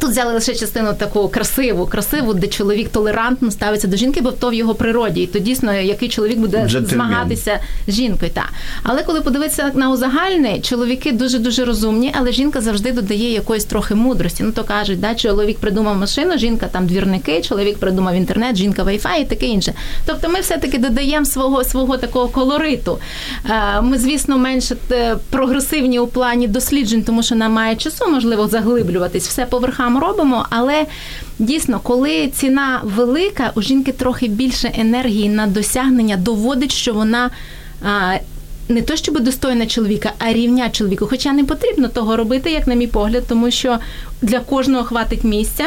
[0.00, 4.50] Тут взяли лише частину таку красиву, красиву, де чоловік толерантно ставиться до жінки, бо то
[4.50, 5.22] в його природі.
[5.22, 6.86] І то дійсно, який чоловік буде Джентльмен.
[6.86, 8.30] змагатися з жінкою.
[8.34, 8.44] Та.
[8.82, 13.94] Але коли подивитися на узагальне, чоловіки дуже дуже розумні, але жінка завжди додає якоїсь трохи
[13.94, 14.42] мудрості.
[14.42, 19.22] Ну то кажуть, да, чоловік придумав машину, жінка там двірники, чоловік придумав інтернет, жінка вайфай
[19.22, 19.72] і таке інше.
[20.06, 22.98] Тобто ми все-таки додаємо свого свого такого колориту.
[23.50, 28.48] Е, ми, звісно, менше е, прогресивні у плані досліджень, тому що нам має часу, можливо,
[28.48, 30.86] заглиблюватись все поверх верхам робимо, але
[31.38, 37.30] дійсно, коли ціна велика, у жінки трохи більше енергії на досягнення доводить, що вона.
[38.70, 41.06] Не то, щоб достойна чоловіка, а рівня чоловіку.
[41.06, 43.78] Хоча не потрібно того робити, як на мій погляд, тому що
[44.22, 45.64] для кожного хватить місця.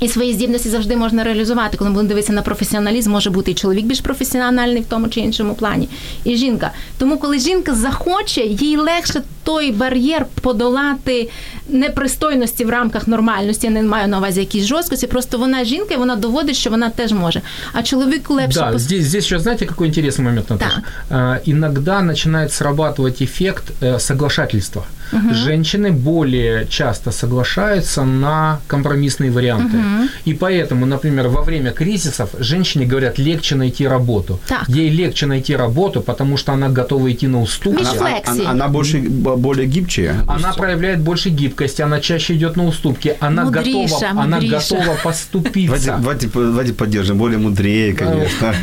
[0.00, 1.76] І свої здібності завжди можна реалізувати.
[1.76, 5.20] Коли ми будемо дивитися на професіоналізм, може бути і чоловік більш професіональний в тому чи
[5.20, 5.88] іншому плані,
[6.24, 6.70] і жінка.
[6.98, 11.28] Тому, коли жінка захоче, їй легше той бар'єр подолати
[11.68, 13.66] непристойності в рамках нормальності.
[13.66, 15.06] Я не маю на увазі якісь жорсткості.
[15.06, 17.42] Просто вона жінка, і вона доводить, що вона теж може.
[17.72, 18.60] А чоловіку легше.
[18.60, 18.82] Да, пос...
[18.82, 20.82] здесь, здесь еще, знаете, какой интересный момент, Наташа?
[21.10, 21.16] Да.
[21.16, 24.84] А, иногда начинает срабатывать эффект э, соглашательства.
[25.11, 25.33] Угу.
[25.33, 29.77] Женщины более часто соглашаются на компромиссные варианты.
[29.77, 30.09] Угу.
[30.25, 34.39] И поэтому, например, во время кризисов женщине говорят, легче найти работу.
[34.47, 34.67] Так.
[34.67, 37.85] Ей легче найти работу, потому что она готова идти на уступки.
[37.97, 40.15] Она, она, она больше более гибче.
[40.27, 45.97] Она проявляет больше гибкости, она чаще идет на уступки, она мудриша, готова, она готова поступиться.
[45.99, 48.53] Давайте, давайте поддержим, более мудрее, конечно.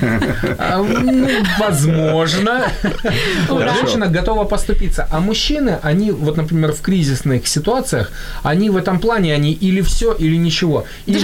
[0.58, 1.28] А, ну,
[1.58, 2.64] возможно.
[3.48, 8.10] Женщина готова поступиться, а мужчины, они вот, например, в кризисных ситуациях,
[8.42, 10.84] они в этом плане, они или все, или ничего.
[11.06, 11.18] Или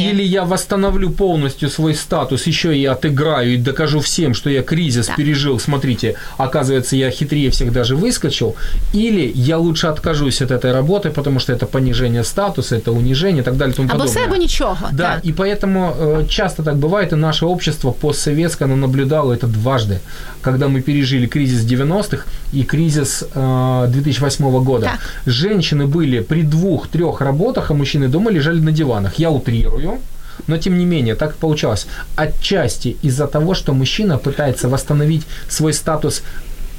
[0.00, 4.62] я, или я восстановлю полностью свой статус, еще и отыграю и докажу всем, что я
[4.62, 5.58] кризис пережил.
[5.58, 8.56] Смотрите, оказывается, я хитрее всех даже выскочил.
[8.92, 13.44] Или я лучше откажусь от этой работы, потому что это понижение статуса, это унижение и
[13.44, 14.24] так далее и тому подобное.
[14.24, 14.76] Або ничего.
[14.92, 15.24] Да, так.
[15.24, 20.00] и поэтому э, часто так бывает, и наше общество постсоветское, оно наблюдало это дважды,
[20.42, 24.23] когда мы пережили кризис 90-х и кризис э, 2008
[24.60, 24.86] года.
[24.86, 25.00] Так.
[25.26, 29.18] Женщины были при двух-трех работах, а мужчины дома лежали на диванах.
[29.18, 29.98] Я утрирую,
[30.46, 31.86] Но тем не менее, так получалось.
[32.16, 36.22] Отчасти из-за того, что мужчина пытается восстановить свой статус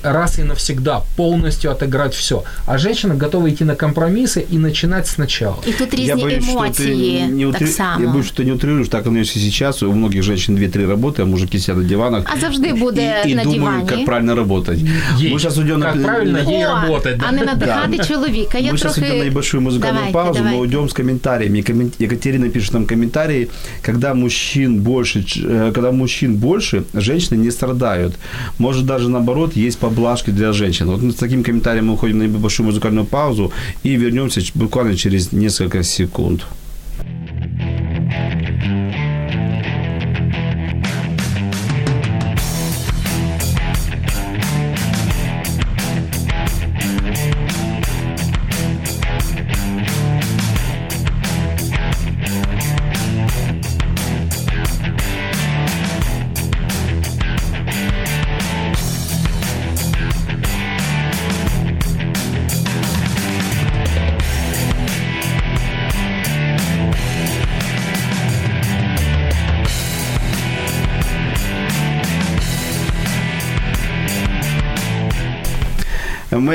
[0.05, 2.43] раз и навсегда полностью отыграть все.
[2.67, 5.57] А женщина готова идти на компромиссы и начинать сначала.
[5.67, 8.05] І тут різні Я боюсь, что емоції ты не так утри- само.
[8.05, 9.83] Я боюсь, что ты не утрируешь, так оно и сейчас.
[9.83, 12.25] У многих женщин 2-3 работы, а мужики сидят на диванах.
[12.37, 13.89] А завжди буде и, и на думают, дивані.
[13.89, 14.79] как правильно работать.
[15.23, 15.35] Ей.
[15.35, 16.03] Мы сейчас уйдем Как на...
[16.05, 17.27] правильно на- ей О, работать, да?
[17.29, 18.59] а не надихати чоловіка.
[18.59, 19.09] Я Мы сейчас трохи...
[19.11, 20.57] идем на небольшую музыкальную Давайте, паузу, давайте.
[20.57, 21.59] мы уйдем с комментариями.
[21.61, 23.49] Коммен- Екатерина пишет нам комментарии.
[23.87, 28.13] Когда мужчин больше, ч- э, когда мужчин больше, женщины не страдают.
[28.59, 30.88] Может, даже наоборот, есть поблажки для женщин.
[30.88, 33.52] Вот с таким комментарием мы уходим на небольшую музыкальную паузу
[33.84, 36.46] и вернемся буквально через несколько секунд.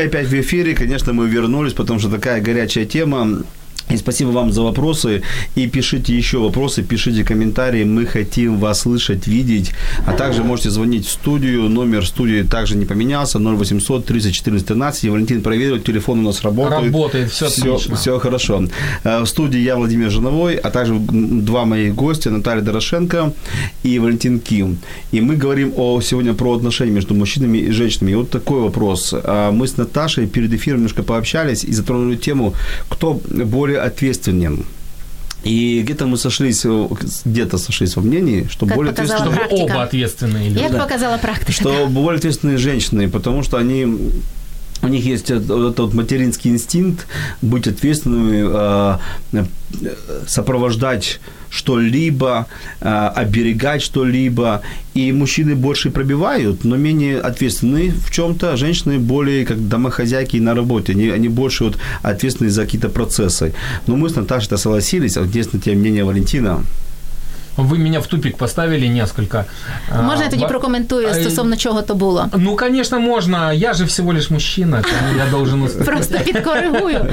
[0.01, 3.43] Мы опять в эфире, конечно, мы вернулись, потому что такая горячая тема.
[3.91, 5.23] И спасибо вам за вопросы.
[5.57, 7.85] И пишите еще вопросы, пишите комментарии.
[7.85, 9.73] Мы хотим вас слышать, видеть.
[10.07, 11.69] А также можете звонить в студию.
[11.69, 13.39] Номер студии также не поменялся.
[13.39, 15.05] 0800 30 14 13.
[15.05, 16.85] И Валентин проверил, телефон у нас работает.
[16.85, 17.97] Работает, всё отлично.
[17.97, 18.65] Все хорошо.
[19.05, 23.33] Э, В студии я, Владимир Жиновой, а также два моих гостя, Наталья Дорошенко
[23.83, 24.79] и Валентин Ким.
[25.13, 28.13] И мы говорим о, сегодня про отношения между мужчинами и женщинами.
[28.13, 29.15] И вот такой вопрос.
[29.15, 32.55] А Мы с Наташей перед эфиром немножко пообщались и затронули тему,
[32.89, 34.65] кто более ответственен.
[35.43, 36.67] И где-то мы сошлись,
[37.25, 40.59] где-то сошлись во мнении, что Как более показала ответственны, Чтобы оба ответственные люди.
[40.63, 40.79] Як Да.
[40.81, 41.53] показала практика.
[41.53, 43.87] что более ответственные женщины, потому что они
[44.83, 47.07] у них есть вот этот материнский инстинкт
[47.43, 48.99] быть ответственными, э,
[49.33, 49.45] э,
[50.27, 52.47] сопровождать что-либо,
[52.81, 54.63] э, оберегать что-либо.
[54.95, 60.55] И мужчины больше пробивают, но менее ответственны в чем-то, а женщины более как домохозяйки на
[60.55, 60.93] работе.
[60.93, 63.53] Они, они больше вот ответственны за какие-то процессы.
[63.87, 66.65] Но мы с Наташей-то согласились, а тебе мнение Валентина.
[67.63, 69.45] Вы меня в тупик поставили несколько.
[70.03, 72.27] Можна я тоді прокоментую стосовно чого то було?
[72.37, 73.53] Ну, конечно, можно.
[73.53, 75.69] Я же всего лишь мужчина, тому я должен...
[75.85, 77.07] Просто підкоригую.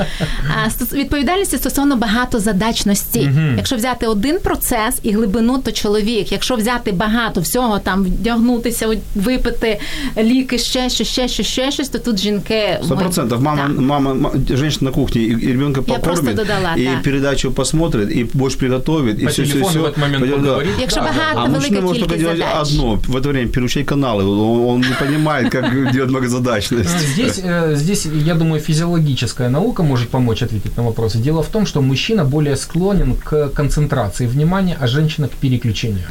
[0.94, 3.32] Відповідальності стосовно багатозадачності.
[3.58, 6.32] Якщо взяти один процес і глибину, то чоловік.
[6.32, 9.80] Якщо взяти багато всього, там вдягнутися, випити
[10.18, 12.80] ліки, ще щось, ще щось, ще щось, то тут жінки.
[12.84, 13.42] Сто ой, процентов.
[13.42, 13.80] Мама, так.
[13.80, 17.02] мама, ма- женщина на кухне и, и ребенка Я просто покормит, додала, и да.
[17.04, 19.94] передачу посмотрит, и борщ приготовит, и По все, все, все.
[19.98, 20.26] момент
[20.80, 21.12] Якщо Да, да.
[21.12, 22.72] багато, А велика мужчина может только кількість делать задач.
[22.74, 24.24] одно, в это время переключать каналы.
[24.24, 27.00] Он, он не понимает, как делать многозадачность.
[27.00, 31.18] Здесь, э, здесь, я думаю, физиологическая наука может помочь ответить на вопросы.
[31.18, 36.04] Дело в том, что мужчина более склонен к концентрации внимания, а женщина к переключению.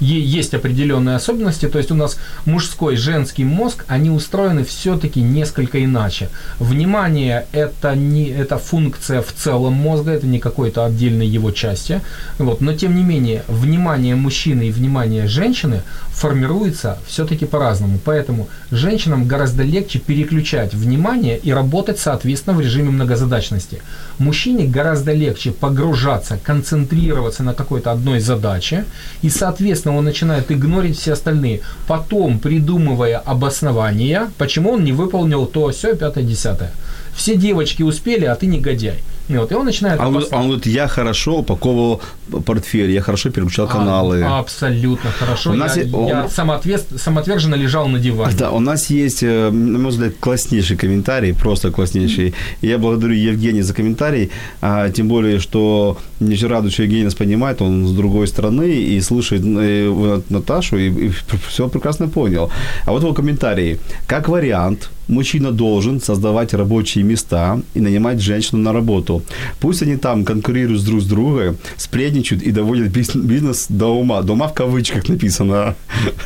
[0.00, 5.78] Е- Есть определенные особенности, то есть у нас мужской, женский мозг, они устроены все-таки несколько
[5.78, 6.28] иначе.
[6.60, 12.00] Внимание это не это функция в целом мозга, это не какой-то отдельной его части.
[12.38, 12.60] Вот.
[12.60, 17.98] Но тем не менее, внимание мужчины и внимание женщины формируется все-таки по-разному.
[18.04, 23.82] Поэтому женщинам гораздо легче переключать внимание и работать, соответственно, в режиме многозадачности.
[24.18, 28.84] Мужчине гораздо легче погружаться, концентрироваться на какой-то одной задаче,
[29.22, 35.70] и, соответственно, он начинает игнорить все остальные, потом придумывая обоснования, почему он не выполнил то,
[35.70, 36.72] все, пятое, десятое.
[37.14, 39.02] Все девочки успели, а ты негодяй.
[39.28, 40.00] И Вот, и он начинает...
[40.00, 42.00] А он, а он говорит, я хорошо упаковывал
[42.44, 44.22] портфель, я хорошо переключал каналы.
[44.22, 45.50] А, абсолютно хорошо.
[45.50, 48.34] У нас я е- я он- самоотвес- самоотверженно лежал на диване.
[48.38, 52.34] Да, у нас есть, э, на мой взгляд, класснейший комментарий, просто класснейший.
[52.62, 57.04] И я благодарю Евгения за комментарий, а, тем более, что мне очень радует, что Евгений
[57.04, 61.10] нас понимает, он с другой стороны и слушает э, Наташу, и,
[61.48, 62.50] все прекрасно понял.
[62.84, 63.78] А вот его комментарий.
[64.06, 69.22] Как вариант, мужчина должен создавать рабочие места и нанимать женщину на работу.
[69.60, 74.22] Пусть они там конкурируют друг с другом, сплетничают и доводят бизнес до ума.
[74.22, 75.74] До ума в кавычках написано.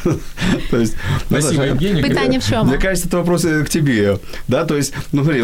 [0.71, 2.03] То есть, Спасибо, Евгений.
[2.03, 2.65] Питання в чому?
[2.65, 5.43] мне кажется, это вопрос э, к тебе, да, то есть, ну, смотри,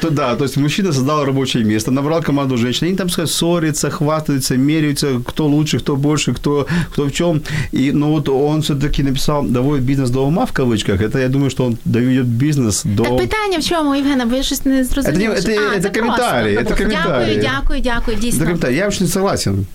[0.00, 4.56] то, да, то есть мужчина создал рабочее место, набрал команду женщин, они там ссорятся, хвастаются,
[4.56, 9.44] меряются, кто лучше, кто больше, кто, кто в чем, и, ну, вот он все-таки написал,
[9.44, 13.03] доводит бизнес до ума, в кавычках, это, я думаю, что он доведет бизнес до...
[13.03, 15.35] Так питання в чому, Євгена, бо я щось не зрозуміла.
[15.41, 16.01] Це не- це- А, це просто.
[16.01, 16.91] коментарі, це коментарі.
[17.25, 18.39] Дякую, дякую, дякую, Это дійсно.
[18.39, 18.77] комментарий.
[18.77, 19.65] Я очень согласен.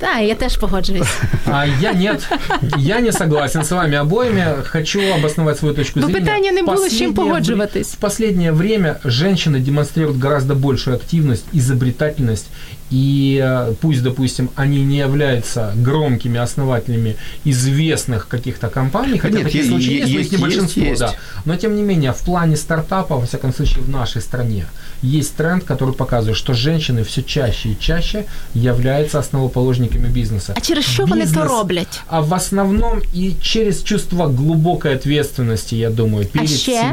[0.00, 1.08] Так, я теж погоджуюсь.
[1.46, 2.28] А я нет.
[2.76, 4.44] Я не согласен с вами обоими.
[4.64, 6.20] Хочу обосновать свою точку Бо зрения.
[6.20, 7.92] питання не було, з чим погоджуватись.
[7.94, 12.46] В последнее время женщины демонстрируют гораздо большую активность, изобретательность,
[12.92, 19.64] и э, пусть, допустим, они не являются громкими основателями известных каких-то компаний, хотя Нет, такие
[19.64, 21.00] е- случаи есть, но их есть, не есть, большинство, есть.
[21.00, 21.12] да.
[21.44, 24.64] Но тем не менее, в плане стартапа, во всяком случае, в нашей стране,
[25.02, 29.18] есть тренд, который показывает, что женщины все чаще и чаще являются
[29.48, 30.54] основоположниками бизнеса.
[30.56, 32.00] А через що вони то Бізнес, роблять?
[32.06, 36.92] А в основном и через чувство глубокой ответственности, я думаю, перед ще?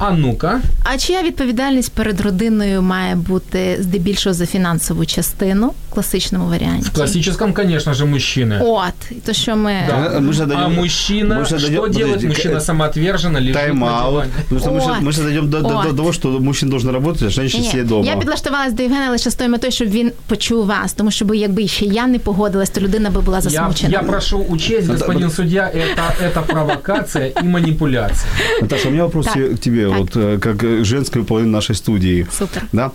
[0.00, 6.46] А ну-ка, А чия відповідальність перед родиною має бути здебільшого за фінансову частину в класичному
[6.48, 6.82] варіанті?
[6.88, 8.60] в классическом, конечно же, мужчины.
[8.62, 9.72] От, то що ми.
[9.86, 9.94] Да.
[9.96, 11.92] Э, мы же а дойдем- мужчина, мы же что дойдем- делает?
[12.14, 14.10] подожди, Мужчина э, самоотверженно лежит на Тайм-аут.
[14.10, 14.30] диване.
[14.48, 15.08] Потому что мы, сейчас, Вот.
[15.08, 15.96] мы сейчас дойдем до, до- до Вот.
[15.96, 18.04] того, что мужчина должен работать, а женщина Ні, сидит дома.
[18.06, 21.34] я підлаштувалась до Євгена лише з тою метою, щоб він почув вас, тому що бо
[21.34, 23.92] якби ще я не погодилась, то людина би була Я, засмучена.
[23.92, 28.26] я прошу учесть, господин судья, это, это провокация и манипуляция.
[28.62, 29.34] Наташа, у меня вопрос Так.
[29.34, 29.89] к тебе, Так.
[29.90, 32.26] вот э, как э, женская половина нашей студии.
[32.38, 32.62] Супер.
[32.72, 32.90] Да?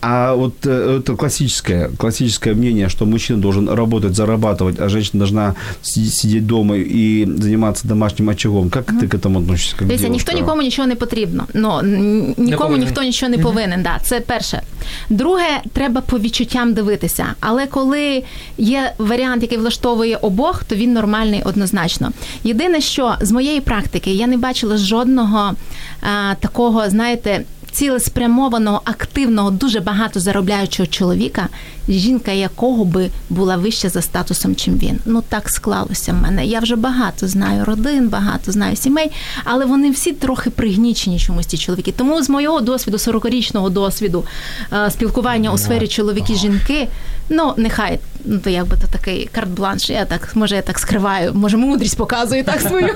[0.00, 5.54] А вот э, это классическое, классическое мнение, что мужчина должен работать, зарабатывать, а женщина должна
[5.82, 8.70] си- сидеть дома и заниматься домашним очагом.
[8.70, 9.76] Как ты к этому относишься?
[9.78, 10.32] Как Дивіться, девушка?
[10.32, 11.44] ніхто нікому нічого не потрібно.
[11.54, 12.80] Ну н- нікому повинен.
[12.80, 13.82] ніхто нічого не повинен.
[13.82, 14.62] Да, це перше.
[15.10, 17.26] Друге, треба по відчуттям дивитися.
[17.40, 18.22] Але коли
[18.58, 22.12] є варіант, який влаштовує обох, то він нормальний однозначно.
[22.44, 25.52] Єдине, що з моєї практики я не бачила жодного
[25.93, 25.93] а,
[26.39, 27.43] такого, знаєте.
[27.71, 31.47] Цілеспрямованого, активного, дуже багато заробляючого чоловіка,
[31.89, 34.99] жінка якого би була вища за статусом, чим він.
[35.05, 36.45] Ну так склалося в мене.
[36.45, 39.11] Я вже багато знаю родин, багато знаю сімей,
[39.43, 41.91] але вони всі трохи пригнічені чомусь ці чоловіки.
[41.91, 44.25] Тому з моєго досвіду, 40-річного досвіду
[44.73, 46.87] е, спілкування у сфері чоловіки-жінки,
[47.29, 49.89] ну нехай ну то якби то такий карт-бланш.
[49.91, 52.95] Я так може я так скриваю, може мудрість показую так свою.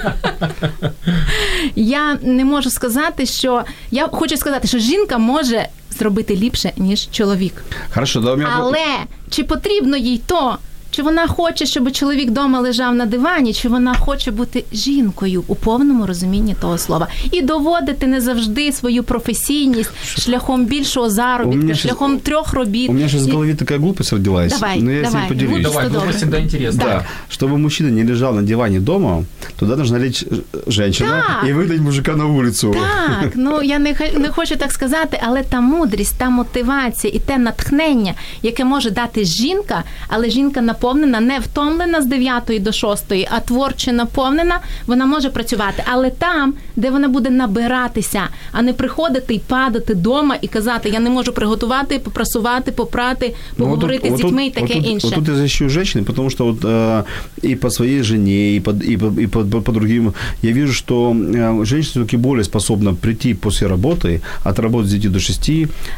[1.76, 7.54] Я не можу сказати, що я хочу сказати, що жінка може зробити ліпше ніж чоловік.
[7.94, 8.50] Хорошо, да.
[8.56, 8.86] Але
[9.30, 10.58] чи потрібно їй то?
[10.99, 15.55] Чи вона хоче, щоб чоловік вдома лежав на дивані, чи вона хоче бути жінкою у
[15.55, 21.75] повному розумінні того слова і доводити не завжди свою професійність шляхом більшого У заробітку, мене
[21.75, 22.91] щас- шляхом трьох робіт.
[22.91, 24.53] У меня сейчас в І- голове такая глупость родилась.
[24.61, 25.51] Давай, но я давай, с ней поделюсь.
[25.51, 25.73] глупость.
[25.75, 26.17] Давай, Что было доброе.
[26.17, 26.83] всегда интересно.
[26.85, 27.05] Да.
[27.31, 29.25] Чтобы мужчина не лежал на диване дома,
[29.59, 30.27] туда должна лечь ж-
[30.67, 31.49] женщина Да.
[31.49, 32.77] и выгнать мужика на улицу.
[33.23, 37.19] Так, ну я не, х- не хочу так сказати, але та мудрість, та мотивація і
[37.19, 43.05] те натхнення, яке може дати жінка, але жінка наповнена, не втомлена з 9 до 6,
[43.31, 45.83] а творче наповнена, вона може працювати.
[45.93, 51.01] Але там, де вона буде набиратися, а не приходити і падати вдома і казати, я
[51.01, 54.75] не можу приготувати, попрасувати, попрати, Ну, вот поговорити тут- з вот дітьми і тут- таке
[54.75, 55.07] вот тут- інше.
[55.07, 57.05] Вот тут я защищу женщины, потому что вот э,
[57.45, 60.73] и по своей жене, и по, и по, и по, по- по другим, я вижу,
[60.73, 65.51] что э, женщина все-таки более способна прийти после работы, отработать с 9 до 6.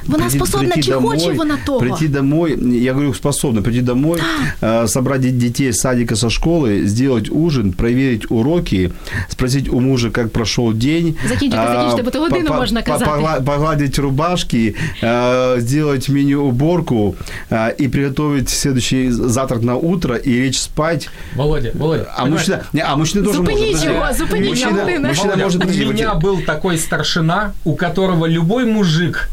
[0.06, 1.78] Вона прийти- способна, прийти чи хоче вона того?
[1.78, 4.20] Прийти домой, я говорю, способна прийти домой,
[4.62, 8.90] э, собрать де- детей с садика, со школы, сделать ужин, проверить уроки,
[9.28, 11.14] спросить у мужа, как прошел день.
[11.28, 13.10] Закінчити, а, закінчити, бо то годину по- можна по- казати.
[13.10, 17.14] погла- погладить рубашки, э, сделать мини-уборку
[17.50, 21.08] э, и приготовить следующий завтрак на утро и лечь спать.
[21.36, 23.84] Володя, Володя, А понимаешь, мужчина, не, а мужчина тоже Зупиніть может.
[23.84, 24.18] його, подожди.
[24.24, 25.08] зупиніть мужчина, Володина.
[25.08, 29.28] мужчина Володя, может у подожди, меня был такой старшина, у которого любой мужик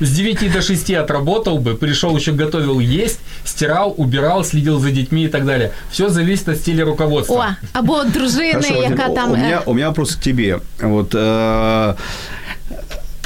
[0.00, 5.24] с 9 до 6 отработал бы, пришел еще готовил есть, стирал, убирал, следил за детьми
[5.24, 5.70] и так далее.
[5.90, 7.56] Все зависит от стиля О, руководства.
[7.72, 10.60] або дружини, Хорошо, яка у- там у, меня, у меня вопрос к тебе.
[10.82, 11.94] Вот, э,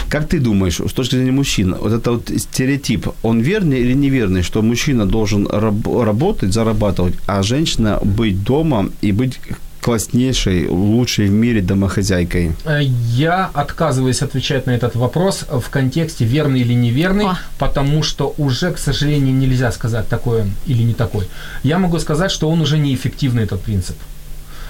[0.09, 4.43] как ты думаешь, с точки зрения мужчин, вот это вот стереотип, он верный или неверный,
[4.43, 9.41] что мужчина должен раб- работать, зарабатывать, а женщина быть дома и быть
[9.85, 12.53] класснейшей, лучшей в мире домохозяйкой?
[12.64, 17.38] Э, Я отказываюсь отвечать на этот вопрос в контексте верный или неверный, О.
[17.59, 21.29] потому что уже, к сожалению, нельзя сказать такой он или не такой.
[21.62, 23.97] Я могу сказать, что он уже неэффективный, этот принцип.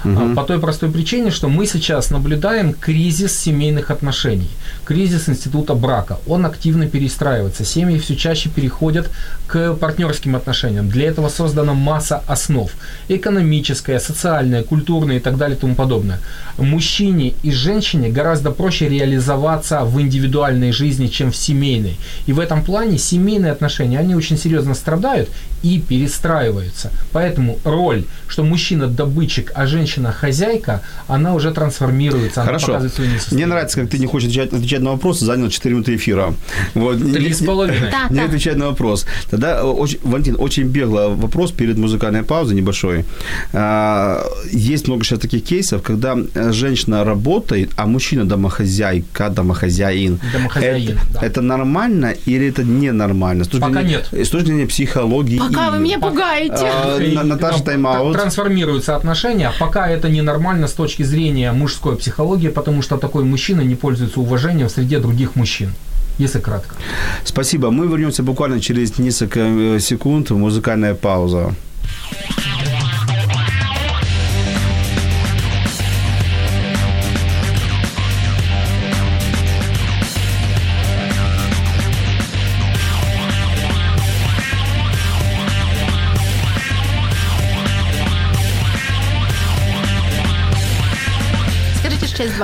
[0.04, 4.50] А, По той простой причине, что мы сейчас наблюдаем кризис семейных отношений,
[4.84, 6.18] кризис института брака.
[6.26, 7.64] Он активно перестраивается.
[7.64, 9.10] Семьи все чаще переходят
[9.46, 10.88] к партнерским отношениям.
[10.88, 12.70] Для этого создана масса основ.
[13.08, 16.20] Экономическая, социальная, культурная и так далее и тому подобное.
[16.58, 21.96] Мужчине и женщине гораздо проще реализоваться в индивидуальной жизни, чем в семейной.
[22.26, 25.28] И в этом плане семейные отношения, они очень серьезно страдают
[25.62, 26.90] и перестраиваются.
[27.12, 32.66] Поэтому роль, что мужчина добытчик, а женщина женщина-хозяйка, она уже трансформируется, она Хорошо.
[32.66, 33.50] показывает свою Мне несостоятельность.
[33.54, 36.34] нравится, как ты не хочешь отвечать, отвечать на вопросы, занял 4 минуты эфира.
[36.74, 36.98] Вот.
[36.98, 37.90] Три Не- с половиной.
[38.10, 39.06] Не отвечать на вопрос.
[39.30, 43.04] Тогда, э, очень, Валентин, очень бегло вопрос перед музыкальной паузой небольшой.
[43.52, 50.18] А, Есть много сейчас таких кейсов, когда э, женщина работает, а мужчина домохозяйка, домохозяин.
[50.32, 51.26] Домохозяин, это, да.
[51.26, 53.44] это нормально или это ненормально?
[53.44, 54.26] С точки Пока зрения- нет.
[54.26, 55.38] С точки зрения психологии.
[55.38, 56.54] Пока вы меня пугаете.
[56.56, 58.14] А, Наташа, тайм-аут.
[58.16, 63.74] Трансформируются отношения, пока это ненормально с точки зрения мужской психологии, потому что такой мужчина не
[63.74, 65.72] пользуется уважением среди других мужчин.
[66.18, 66.76] Если кратко.
[67.24, 67.70] Спасибо.
[67.70, 70.30] Мы вернемся буквально через несколько э, секунд.
[70.30, 71.54] Музыкальная пауза.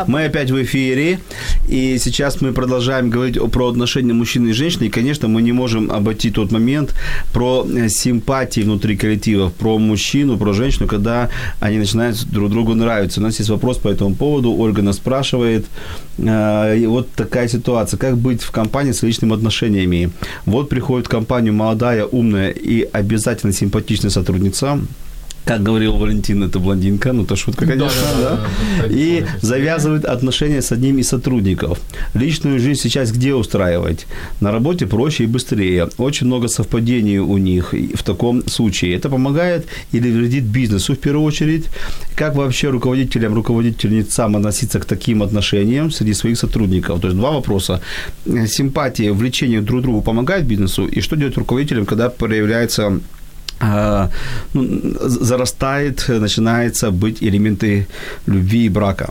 [0.06, 1.18] Мы опять в эфире,
[1.68, 4.84] и сейчас мы продолжаем говорить о- про отношения мужчины и женщины.
[4.84, 6.94] И, конечно, мы не можем обойти тот момент
[7.32, 11.28] про э, симпатии внутри коллективов, про мужчину, про женщину, когда
[11.60, 13.20] они начинают друг другу нравиться.
[13.20, 14.52] У нас есть вопрос по этому поводу.
[14.52, 15.66] Ольга нас спрашивает.
[16.18, 17.98] э, вот такая ситуация.
[17.98, 20.10] Как быть в компании с личными отношениями?
[20.46, 24.78] Вот приходит в компанию молодая, умная и обязательно симпатичная сотрудница,
[25.44, 29.40] как говорил Валентин, это блондинка, ну это шутка, конечно, да, Да-да-да, и традиционно.
[29.40, 31.80] завязывает отношения с одним из сотрудников.
[32.14, 34.06] Личную жизнь сейчас где устраивать?
[34.40, 35.88] На работе проще и быстрее.
[35.98, 38.94] Очень много совпадений у них и в таком случае.
[38.94, 41.66] Это помогает или вредит бизнесу в первую очередь?
[42.14, 47.00] Как вообще руководителям, руководительницам относиться к таким отношениям среди своих сотрудников?
[47.00, 47.80] То есть два вопроса.
[48.46, 50.86] Симпатия, влечение друг к другу помогает бизнесу?
[50.86, 53.00] И что делать руководителям, когда проявляется
[53.60, 57.86] зарастает, начинается быть элементы
[58.26, 59.10] любви и брака.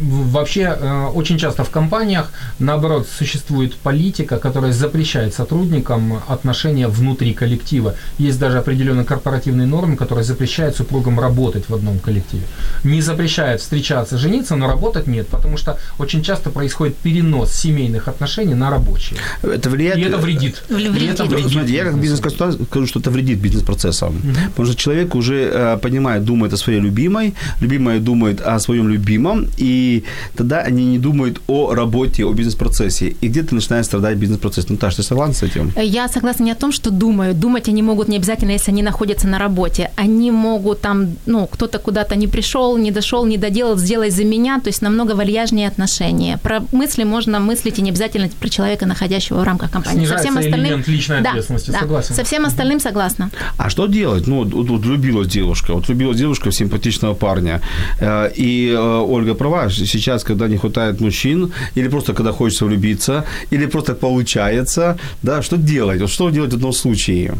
[0.00, 7.94] Вообще, э, очень часто в компаниях, наоборот, существует политика, которая запрещает сотрудникам отношения внутри коллектива.
[8.18, 12.42] Есть даже определенные корпоративные нормы, которые запрещают супругам работать в одном коллективе.
[12.84, 18.54] Не запрещают встречаться, жениться, но работать нет, потому что очень часто происходит перенос семейных отношений
[18.54, 19.18] на рабочие.
[19.42, 19.98] Это влияет...
[19.98, 20.62] И это вредит.
[20.70, 21.14] И Вредит.
[21.14, 24.22] это Ну, вредит Смотрите, я как бизнес-консультант скажу, что это вредит бизнес-процессам.
[24.50, 29.46] Потому что человек уже э, понимает, думает о своей любимой, любимая думает о своем любимом,
[29.58, 30.04] и
[30.36, 33.16] тогда они не думают о работе, о бизнес-процессе.
[33.20, 34.68] И где-то начинает страдать бизнес-процесс.
[34.68, 35.72] Наташа, ты согласна с этим?
[35.76, 37.34] Я согласна не о том, что думаю.
[37.34, 39.90] Думать они могут не обязательно, если они находятся на работе.
[39.96, 44.60] Они могут там, ну, кто-то куда-то не пришел, не дошел, не доделал, сделай за меня.
[44.60, 46.38] То есть намного вальяжнее отношения.
[46.42, 50.06] Про мысли можно мыслить и не обязательно про человека, находящего в рамках компании.
[50.06, 52.14] Снижается элемент личной ответственности, да, согласен.
[52.14, 53.30] Со всем остальным согласна.
[53.56, 54.26] А что делать?
[54.26, 57.60] Ну, вот, вот влюбилась девушка, вот влюбилась девушка в симпатичного парня.
[58.00, 59.47] Э, И э, Ольга права,
[59.86, 65.56] сейчас, когда не хватает мужчин, или просто когда хочется влюбиться, или просто получается, да, что
[65.56, 66.00] делать?
[66.00, 67.34] Вот что делать в одном случае?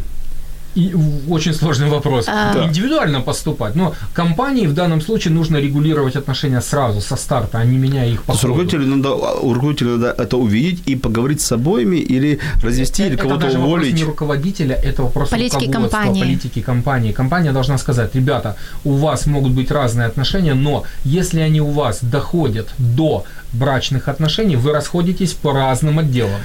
[0.75, 0.95] И
[1.29, 2.27] очень сложный вопрос.
[2.29, 2.55] А.
[2.55, 2.66] Да.
[2.66, 3.75] Индивидуально поступать.
[3.75, 8.23] Но компании в данном случае нужно регулировать отношения сразу, со старта, а не меняя их
[8.23, 8.49] по ходу.
[8.49, 13.23] руководителю надо, у руководителя надо это увидеть и поговорить с обоими, или развести, или Это
[13.23, 13.95] кого-то даже вопрос уволить.
[13.95, 16.23] не руководителя, это вопрос Политики руководства, компании.
[16.23, 17.12] политики компании.
[17.12, 21.99] Компания должна сказать, ребята, у вас могут быть разные отношения, но если они у вас
[22.03, 26.41] доходят до брачных отношений, вы расходитесь по разным отделам.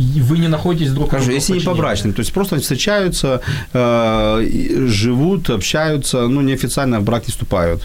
[0.00, 1.80] И Вы не находитесь друг Хорошо, друга если не по подчинении.
[1.80, 3.40] брачным, то есть просто они встречаются,
[3.74, 7.80] э, и живут, общаются, но неофициально в брак не вступают.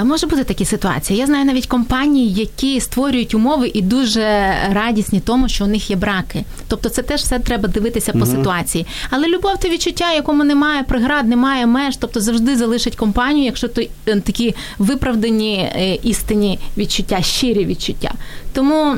[0.00, 1.18] Е, Може бути такі ситуації.
[1.18, 5.96] Я знаю навіть компанії, які створюють умови і дуже радісні тому, що у них є
[5.96, 6.44] браки.
[6.68, 8.86] Тобто, це теж все треба дивитися по ситуації.
[9.10, 13.82] Але любов це відчуття, якому немає преград, немає меж, тобто завжди залишить компанію, якщо то
[14.06, 18.12] е, такі виправдані е, істинні відчуття, щирі відчуття.
[18.52, 18.96] Тому.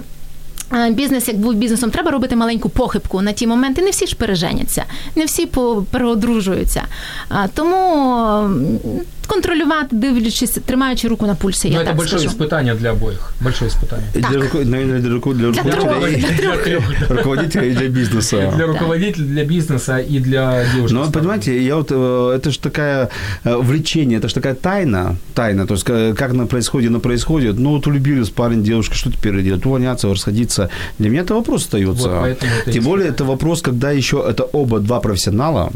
[0.73, 3.83] е, Бізнес, як був бізнесом, треба робити маленьку похибку на ті моменти.
[3.83, 4.85] Не всі ж переженяться,
[5.16, 6.83] не всі по- переодружуються.
[7.29, 8.14] А, Тому
[8.45, 8.79] м,
[9.26, 11.68] контролювати, дивлячись, тримаючи руку на пульсі.
[11.70, 12.38] Но Я это так большое скажу.
[12.38, 13.34] испытание для обоих.
[13.42, 14.22] Большое испытание.
[14.22, 14.32] Так.
[14.32, 16.68] Для, руко- наверное, для, руко- для Для руководителя, трьох.
[16.68, 17.10] и- Для трех.
[17.10, 18.54] руководителя и для бизнеса.
[18.58, 20.94] Для руководителя, для бизнеса и для девушки.
[20.96, 21.96] Но, понимаете, я вот, э,
[22.38, 23.10] это же такая
[23.46, 27.60] э, влечение, это же такая тайна, тайна, то есть э, как она происходит, она происходит,
[27.60, 30.70] ну вот влюбились парень, девушка, что теперь делать, увольняться, расходиться,
[31.00, 32.10] для меня это вопрос остается.
[32.10, 35.72] Вот Тем более это вопрос, когда еще это оба два профессионала,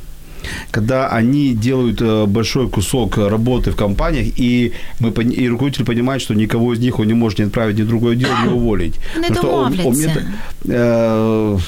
[0.71, 6.33] когда они делают э, большой кусок работы в компаниях, и, мы, и руководитель понимает, что
[6.33, 8.95] никого из них он не может ни отправить, ни другое дело, ни уволить.
[9.17, 9.93] Не что он- он
[10.64, 10.74] домовляться.
[10.74, 11.60] это-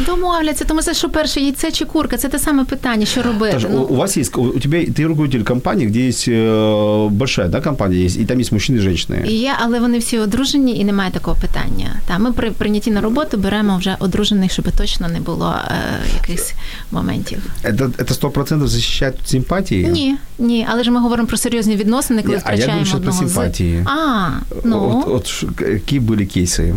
[0.00, 3.52] Э, Домовляться, тому це що перше яйце чи курка, це те саме питання, що робити.
[3.52, 7.08] Таша, Ну, у, у вас есть, у у тебя, ты руководитель компании, где есть э,
[7.08, 9.26] большая, да, компания есть, и там есть мужчины и женщины.
[9.30, 12.00] Є, але вони всі одружені і немає такого питання.
[12.06, 15.74] Та ми при прийнятті на роботу беремо вже одружених, щоб точно не було е,
[16.20, 16.54] якихось
[16.90, 17.38] моментів.
[17.64, 19.88] Это, это сто процентов защищает от симпатии?
[19.88, 22.86] Ні, ні, але ж ми говоримо про серйозні відносини, коли Ні, а я втрачаємо говорю,
[22.88, 23.84] що про одного з- симпатії.
[23.86, 24.28] А,
[24.64, 26.74] ну Вот, вот ш- какие были кейсы?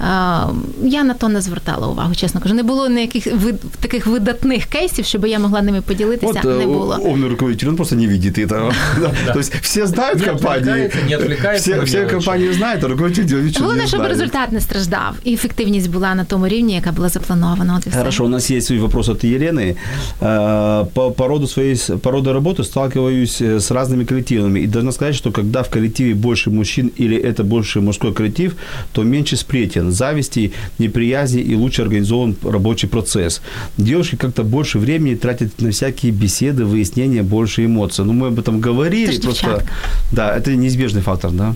[0.00, 0.46] а,
[0.82, 2.54] я на то не звертала увагу, чесно кажу.
[2.54, 6.32] Не було ніяких вид, таких видатних кейсів, щоб я могла ними поділитися.
[6.32, 6.96] Вот не э, було.
[6.96, 8.72] умный руководитель, он просто не видит этого.
[9.00, 9.32] Да.
[9.32, 10.60] То есть все знают Не компании.
[10.60, 12.14] отвлекается, не отвлекается Все, на все мелочи.
[12.14, 14.12] компании знают, а руководитель делает вид, что Головне, не щоб знает.
[14.16, 17.76] результат не страждав, і ефективність була на тому рівні, яка була запланована.
[17.78, 17.98] От і все.
[17.98, 19.76] Хорошо, у нас есть вопрос от Елены.
[20.22, 24.60] Э, По, по, роду своей, с- по роду работы сталкиваюсь э, с разными коллективами.
[24.60, 28.54] И должна сказать, что когда в коллективе больше мужчин или это больше мужской коллектив,
[28.92, 33.41] то меньше сплетен, зависти, неприязни и лучше организован рабочий процесс.
[33.77, 38.05] Девушки как-то больше времени тратят на всякие беседы, выяснения, больше эмоций.
[38.05, 39.15] Ну, мы об этом говорили.
[39.15, 39.71] Это просто, девчатка.
[40.11, 41.55] да, это неизбежный фактор, да?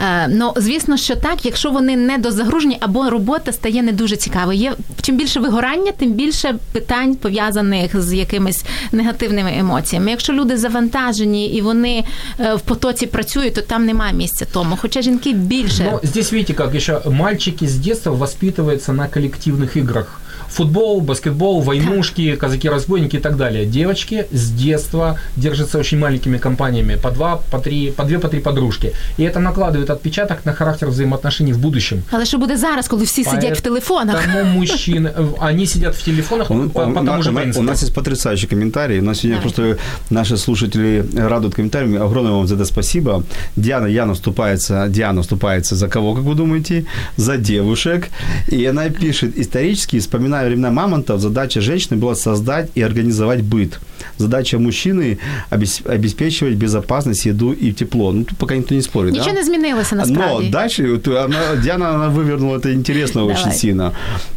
[0.00, 4.58] Е, Ну, звісно, що так, якщо вони не дозагружені або робота стає не дуже цікавою.
[4.58, 4.72] Є
[5.02, 10.10] чим більше вигорання, тим більше питань пов'язаних з якимись негативними емоціями.
[10.10, 12.04] Якщо люди завантажені і вони
[12.40, 14.78] е, в потоці працюють, то там немає місця тому.
[14.80, 20.20] Хоча жінки більше Но здесь видите, как еще мальчики с детства воспитываются на коллективных играх.
[20.50, 23.66] Футбол, баскетбол, войнушки, казаки-разбойники и так далее.
[23.66, 28.40] Девочки с детства держатся очень маленькими компаниями, по два, по три, по две, по три
[28.40, 28.92] подружки.
[29.18, 32.02] И это накладывает отпечаток на характер взаимоотношений в будущем.
[32.10, 34.24] але що буде зараз, коли всі сидять в телефонах?
[34.32, 37.32] Тому мужчин, они сидят в телефонах Он- по, он- по у, тому нас, же у
[37.32, 37.64] нас- принципу.
[37.64, 38.98] у нас есть потрясающий комментарий.
[39.00, 39.76] У нас сегодня просто
[40.10, 41.98] наши слушатели радуют комментариями.
[41.98, 43.22] Огромное вам за это спасибо.
[43.56, 46.84] Диана Яна вступается, Диана вступается за кого, как вы думаете?
[47.16, 48.08] За девушек.
[48.52, 53.79] И она пишет, исторически, вспоминая времена мамонтов, задача женщины была создать и организовать быт.
[54.17, 55.17] Задача мужчины
[55.51, 58.11] обес- обеспечивать безопасность, еду и тепло.
[58.13, 59.37] Ну, тут пока никто не спорит, Нічого да?
[59.39, 60.45] не змінилося насправді.
[60.45, 63.57] Но дальше вот она, Диана она вывернула это интересно очень Давай.
[63.57, 63.91] сильно.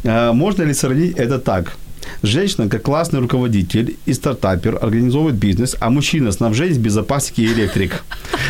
[0.05, 1.73] А, Можно ли сравнить это так?
[2.22, 8.04] Женщина, как классный руководитель и стартапер, организовывает бизнес, а мужчина снабженец, безопасник и электрик.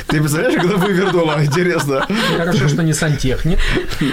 [0.08, 1.44] Ты представляешь, это вывернула?
[1.44, 2.06] Интересно.
[2.38, 3.60] Хорошо, что не сантехник.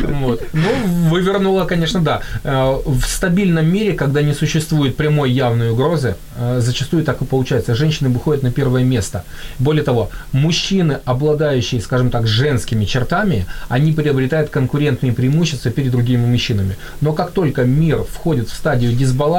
[0.08, 0.42] Вот.
[0.52, 0.68] Ну,
[1.10, 2.22] вывернула, конечно, да.
[2.44, 7.74] Э, В стабильном мире, когда не существует прямой явной угрозы, э, зачастую так и получается.
[7.74, 9.24] Женщины выходят на первое место.
[9.58, 16.76] Более того, мужчины, обладающие, скажем так, женскими чертами, они приобретают конкурентные преимущества перед другими мужчинами.
[17.00, 19.29] Но как только мир входит в стадию дисбаланса,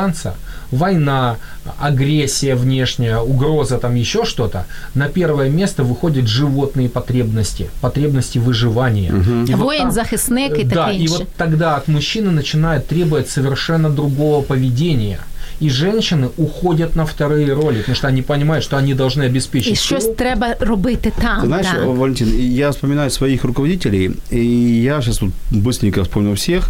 [0.71, 1.37] война,
[1.79, 4.65] агрессия внешняя, угроза, там еще что-то,
[4.95, 9.13] на первое место выходят животные потребности, потребности выживания.
[9.49, 11.15] И вот Воїн, там- захисник і да, таке и інше.
[11.19, 15.19] вот тогда от мужчины начинают требовать совершенно другого поведения.
[15.63, 19.73] И женщины уходят на вторые роли, потому что они понимают, что они должны обеспечить.
[19.73, 20.15] І щось тыл.
[20.17, 21.43] треба робити там.
[21.43, 21.87] Ты знаешь, так.
[21.87, 26.69] Валентин, я вспоминаю своих руководителей, и я сейчас вот быстренько вспомнил всех.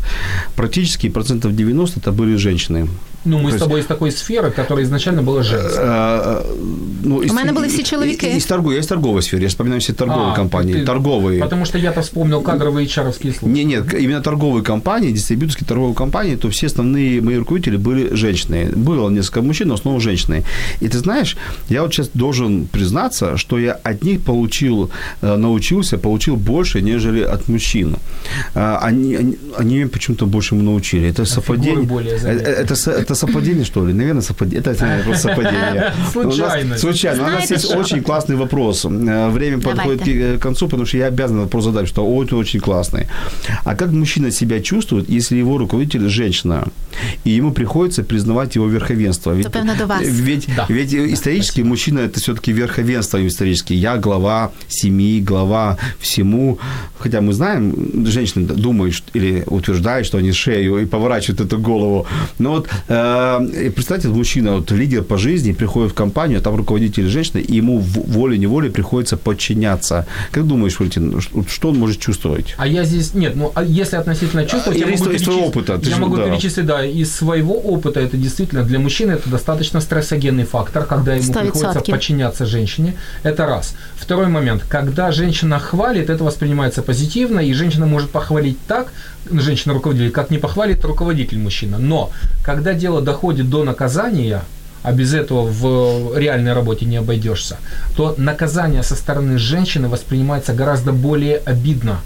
[0.54, 2.88] Практически процентов 90 это были женщины.
[3.25, 5.85] Ну, мы То с есть- тобой из такой сферы, которая изначально была женской.
[5.85, 6.41] Э,
[7.03, 8.27] ну, У мене були всі чоловіки.
[8.37, 11.39] Из, торговой, я из торговой сферы, я вспоминаю все торговые А, компании, ты- торговые.
[11.39, 13.59] Потому что я-то вспомнил кадровые чаровские службы.
[13.59, 18.69] Не, нет, именно торговые компании, дистрибьюторские торговые компании, то все основные мои руководители были женщины.
[18.75, 20.43] Было несколько мужчин, но основном женщины.
[20.81, 21.37] И ты знаешь,
[21.69, 24.89] я вот сейчас должен признаться, что я от них получил,
[25.23, 27.95] э, научился, получил больше, нежели от мужчин.
[28.55, 31.09] А, Они, они, они почему-то больше научили.
[31.09, 31.71] Это совпадение.
[31.81, 33.93] фигуры более это, это, со- это совпадение, что ли?
[33.93, 34.59] Наверное, совпадение.
[34.61, 36.81] Это просто нас- Случайность.
[36.81, 37.23] Случайно.
[37.23, 38.85] У нас есть очень классный вопрос.
[38.85, 40.37] Э, Время подходит Давайте.
[40.37, 43.07] к концу, потому что я обязан вопрос задать, что очень, очень классный.
[43.65, 46.67] А как мужчина себя чувствует, если его руководитель женщина,
[47.23, 49.31] и ему приходится признавать его верховенство?
[49.31, 49.47] Ведь.
[50.01, 50.65] Ведь, Да.
[50.69, 53.73] ведь исторически мужчина это все-таки верховенство исторически.
[53.73, 56.57] Я глава семьи, глава всему.
[56.99, 62.05] Хотя мы знаем, женщины думают или утверждают, что они шею и поворачивают эту голову.
[62.39, 62.93] Но вот э,
[63.75, 67.79] представьте, мужчина, вот, лидер по жизни, приходит в компанию, а там руководитель женщина, и ему
[67.79, 70.05] волей-неволей приходится подчиняться.
[70.31, 72.55] Как думаешь, Валентин, ш- что он может чувствовать?
[72.57, 75.95] А я здесь, нет, ну, а если относительно чувствовать, я могу, из- перечислить- опыта, я
[75.95, 76.23] же- могу да.
[76.25, 81.23] перечислить, да, из своего опыта, это действительно для мужчины это достаточно стрессогенный фактор, когда ему
[81.23, 81.95] Сто приходится відсотків.
[81.95, 82.93] подчиняться женщине,
[83.23, 83.73] это раз.
[83.99, 88.87] Второй момент, когда женщина хвалит, это воспринимается позитивно, и женщина может похвалить так,
[89.31, 91.77] женщина-руководитель, как не похвалит руководитель мужчина.
[91.79, 92.09] Но,
[92.45, 94.41] когда дело доходит до наказания,
[94.83, 97.57] а без этого в реальной работе не обойдешься,
[97.95, 102.01] то наказание со стороны женщины воспринимается гораздо более обидно,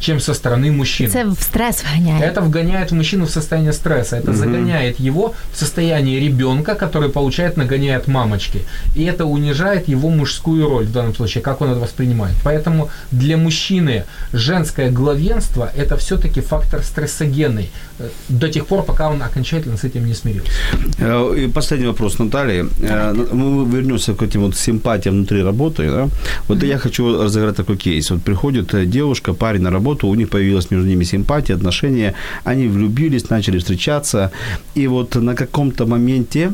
[0.00, 1.08] чем со стороны мужчины.
[1.08, 2.32] Це в стрес вганяє.
[2.32, 4.16] Это вгоняет мужчину в состояние стресса.
[4.16, 8.60] Это загоняет его в состояние ребенка, который получает, нагоняет мамочки.
[8.96, 12.36] И это унижает его мужскую роль в данном случае, как он это воспринимает.
[12.44, 19.22] Поэтому для мужчины женское главенство– это все-таки фактор стрессогенный э, до тех пор, пока он
[19.22, 20.50] окончательно с этим не смирился.
[20.98, 22.66] Э, И последний вопрос, Наталья.
[22.82, 25.90] Э, Мы вернемся к этим вот симпатиям внутри работы.
[25.90, 26.08] Да?
[26.48, 28.10] Вот я хочу разыграть такой кейс.
[28.10, 32.14] Вот приходит девушка, парень на работу, у них появилась между ними симпатия, отношения,
[32.44, 34.30] они влюбились, начали встречаться,
[34.74, 36.52] и вот на каком-то моменте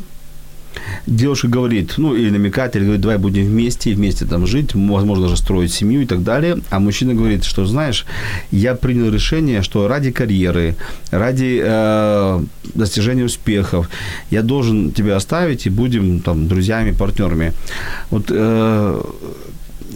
[1.06, 5.36] девушка говорит, ну, или намекает, или говорит, давай будем вместе, вместе там жить, возможно, даже
[5.36, 6.58] строить семью и так далее.
[6.70, 8.06] А мужчина говорит, что, знаешь,
[8.50, 10.76] я принял решение, что ради карьеры,
[11.10, 12.44] ради э,
[12.74, 13.88] достижения успехов
[14.30, 17.52] я должен тебя оставить, и будем там друзьями, партнерами.
[18.10, 19.02] Вот э,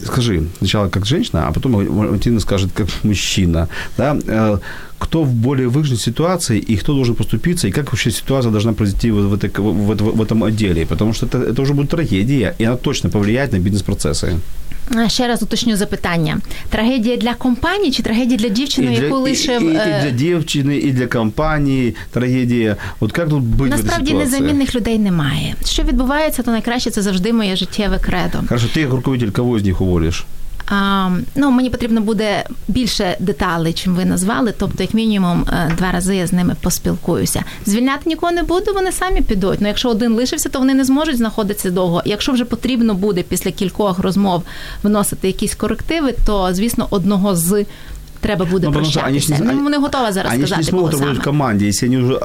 [0.05, 4.57] скажи сначала как женщина, а потом Валентина скажет как мужчина, да, э,
[4.98, 9.10] кто в более выгодной ситуации и кто должен поступиться, и как вообще ситуация должна произойти
[9.10, 12.54] в, в, этой- в, в- в этом отделе, потому что это, это уже будет трагедия,
[12.60, 14.38] и она точно повлияет на бизнес-процессы.
[14.96, 16.38] А, Ще раз уточню запитання:
[16.70, 20.00] трагедія для компанії чи трагедія для дівчини, и, для, яку и- лишив и- и е,
[20.02, 22.76] для девчины, и для компании трагедия.
[23.00, 24.40] Вот как тут быть в этой насправді ситуации?
[24.40, 25.54] незамінних людей немає.
[25.64, 28.38] Що відбувається, то найкраще це завжди моє життєве кредо.
[28.48, 30.24] Хорошо, ты как руководитель кого из них уволишь?
[31.35, 34.53] Ну, мені потрібно буде більше деталей, чим ви назвали.
[34.57, 37.43] Тобто, як мінімум, е, два рази я з ними поспілкуюся.
[37.65, 39.61] Звільняти нікого не буду, вони самі підуть.
[39.61, 42.01] Ну, якщо один лишився, то вони не зможуть знаходитися довго.
[42.05, 44.43] Якщо вже потрібно буде після кількох розмов
[44.83, 47.65] вносити якісь корективи, то звісно одного з
[48.21, 49.51] треба буде Ну, потому что они прощатися.
[49.53, 51.65] Ну, вони готова зараз они не сказати, Вони не зможуть в команді.
[51.65, 52.19] Якщо вони,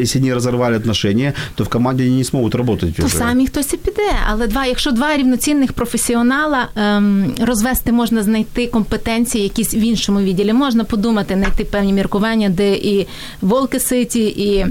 [0.00, 2.94] если они разорвали отношения, то в команді не зможуть працювати.
[3.02, 8.66] То самі хтось і піде, але два, якщо два рівноцінних професіонала ем, розвести можна знайти
[8.66, 10.52] компетенції якісь в іншому відділі.
[10.52, 13.06] Можна подумати, знайти певні міркування, де і
[13.42, 14.66] волки ситі, і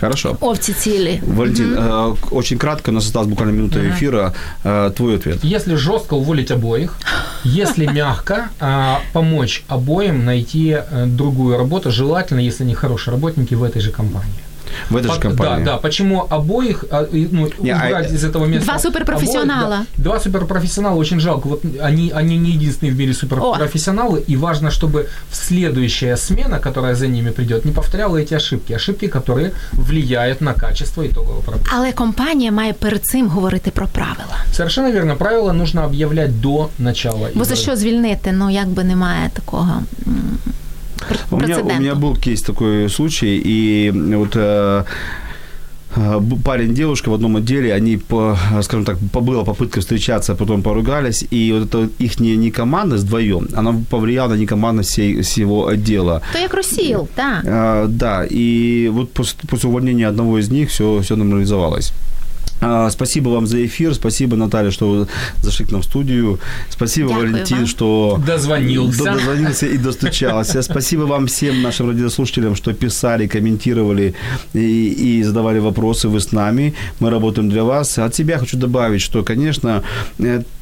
[0.00, 0.36] Хорошо.
[0.40, 1.20] овці цілі.
[1.26, 4.32] Валентин, э, очень кратко, у нас осталась буквально минута эфира.
[4.64, 5.44] Э, твой ответ.
[5.44, 6.98] Если жестко уволить обоих,
[7.44, 13.62] если мягко, а, помочь обоим найти э, другую работу, желательно, если они хорошие работники в
[13.62, 14.40] этой же компании.
[14.90, 15.64] В этой же Пот- компании.
[15.64, 15.78] Да, да.
[15.78, 18.64] Почему обоих а, и, ну, Не, а убрать это- из этого места?
[18.70, 19.74] Два суперпрофессионала.
[19.74, 20.02] обоих, да.
[20.04, 21.48] Два суперпрофессионала очень жалко.
[21.48, 27.06] Вот они, они не единственные в мире суперпрофессионалы, и важно, чтобы следующая смена, которая за
[27.06, 28.72] ними придет, не повторяла эти ошибки.
[28.74, 31.70] Ошибки, которые влияют на качество итогового продукта.
[31.76, 34.36] Але компанія має перед цим говорити про правила.
[34.52, 35.16] Совершенно верно.
[35.16, 37.28] Правила нужно объявлять до начала.
[37.34, 37.56] Бо за игры.
[37.56, 38.32] що звільнити?
[38.32, 40.52] Ну якби немає такого м, пр-
[41.31, 44.83] У меня, у меня был кейс такой случай, и вот э,
[45.95, 51.25] э, парень девушка в одном отделе, они, по, скажем так, была попытка встречаться, потом поругались,
[51.33, 56.21] и вот это их не, не команда вдвоем, она повлияла на некомандность всей, всего отдела.
[56.33, 57.45] То як розсіл, так.
[57.45, 61.93] А, да, и вот после, после увольнения одного из них все, все нормализовалось.
[62.61, 65.07] А, Спасибо вам за эфир, спасибо, Наталья, что вы
[65.41, 66.39] зашли к нам в студию.
[66.69, 67.67] Спасибо, Дякую Валентин, вам.
[67.67, 69.03] что Дозвонился.
[69.03, 70.61] до- дозвонился и достучался.
[70.61, 74.15] Спасибо вам всем нашим радиослушателям, что писали, комментировали
[74.53, 76.07] и, и задавали вопросы.
[76.07, 77.97] Вы с нами, мы работаем для вас.
[77.99, 79.83] От себя хочу добавить, что, конечно,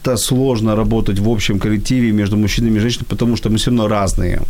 [0.06, 3.88] это сложно работать в общем коллективе между мужчинами и женщинами, потому что мы все равно
[3.88, 4.42] разные.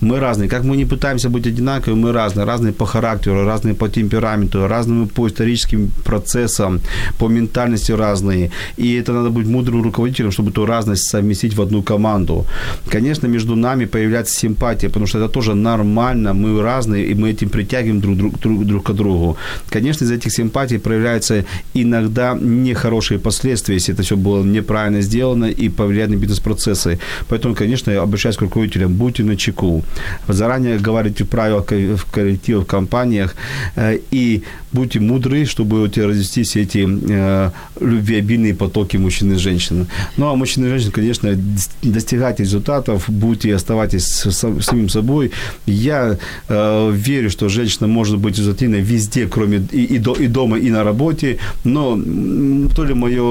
[0.00, 0.48] Мы разные.
[0.48, 2.46] Как мы не пытаемся быть одинаковыми, мы разные.
[2.46, 6.80] Разные по характеру, разные по темпераменту, разные по историческим процессам,
[7.18, 8.50] по ментальности разные.
[8.78, 12.46] И это надо быть мудрым руководителем, чтобы эту разность совместить в одну команду.
[12.92, 17.48] Конечно, между нами появляется симпатия, потому что это тоже нормально, мы разные, и мы этим
[17.48, 19.36] притягиваем друг, друг, друг, друг к другу.
[19.70, 21.44] Конечно, из этих симпатий проявляются
[21.74, 26.98] иногда нехорошие последствия, если это все было неправильно сделано и повлияет на бизнес-процессы.
[27.28, 29.82] Поэтому, конечно, я обращаюсь к руководителям, будьте на чеку.
[30.28, 33.34] Заранее говорите правила в коллективах, в компаниях,
[33.76, 39.86] э, и будьте мудры, чтобы вот развести все эти э, любвеобильные потоки мужчин и женщин.
[40.16, 45.30] Ну, а мужчин и женщин, конечно, дос- достигайте результатов, будьте, оставайтесь с- самим собой.
[45.66, 46.16] Я
[46.48, 50.70] э, верю, что женщина может быть результативной везде, кроме и, и, до, и дома, и
[50.70, 51.98] на работе, но
[52.74, 53.22] то ли мое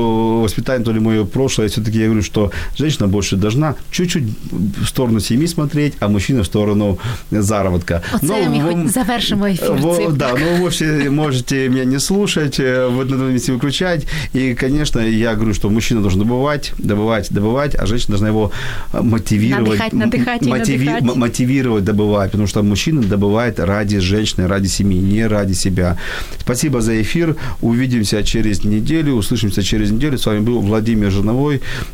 [0.42, 5.20] воспитание, то ли мое прошлое, все-таки я говорю, что женщина больше должна чуть-чуть в сторону
[5.20, 6.98] семьи смотреть, а мужчина в сторону
[7.32, 8.02] заработка.
[8.14, 9.72] Оце ми вам- хоч завершимо ефір.
[9.72, 14.08] Во- да, ну вы вообще можете меня не слушать, э, в этом вести выключать.
[14.36, 18.52] И, конечно, я говорю, что мужчина должен добывать, добывать, добывать, а женщина должна его
[18.94, 19.80] э, мотивировать.
[19.80, 21.16] Надыхать, надыхать и надыхать.
[21.16, 25.98] мотивировать добывать, потому что мужчина добывает ради женщины, ради семьи, не ради себя.
[26.40, 27.36] Спасибо за эфир.
[27.62, 30.18] Увидимся через неделю, услышимся через неделю.
[30.18, 31.32] С вами был Владимир Жирновой,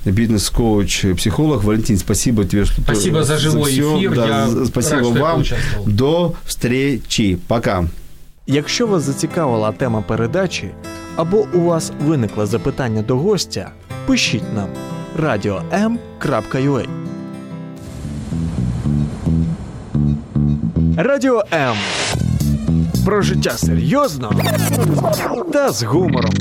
[0.05, 1.63] бизнес-коуч, психолог.
[1.63, 2.65] Валентин, спасибо тебе.
[2.65, 3.97] Что Спасибо за живой всё.
[3.97, 4.15] эфир.
[4.15, 5.43] Да, Я спасибо рад, вам.
[5.85, 7.37] До встречи.
[7.47, 7.83] Пока.
[8.47, 10.69] Якщо вас зацікавила тема передачі
[11.15, 13.71] або у вас виникло запитання до гостя,
[14.05, 14.69] пишіть нам
[15.21, 16.85] radio.m.ua
[20.97, 21.75] Радіо М.
[23.05, 24.31] Про життя серйозно
[25.53, 26.31] та з гумором.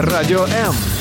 [0.00, 0.97] Радіо М.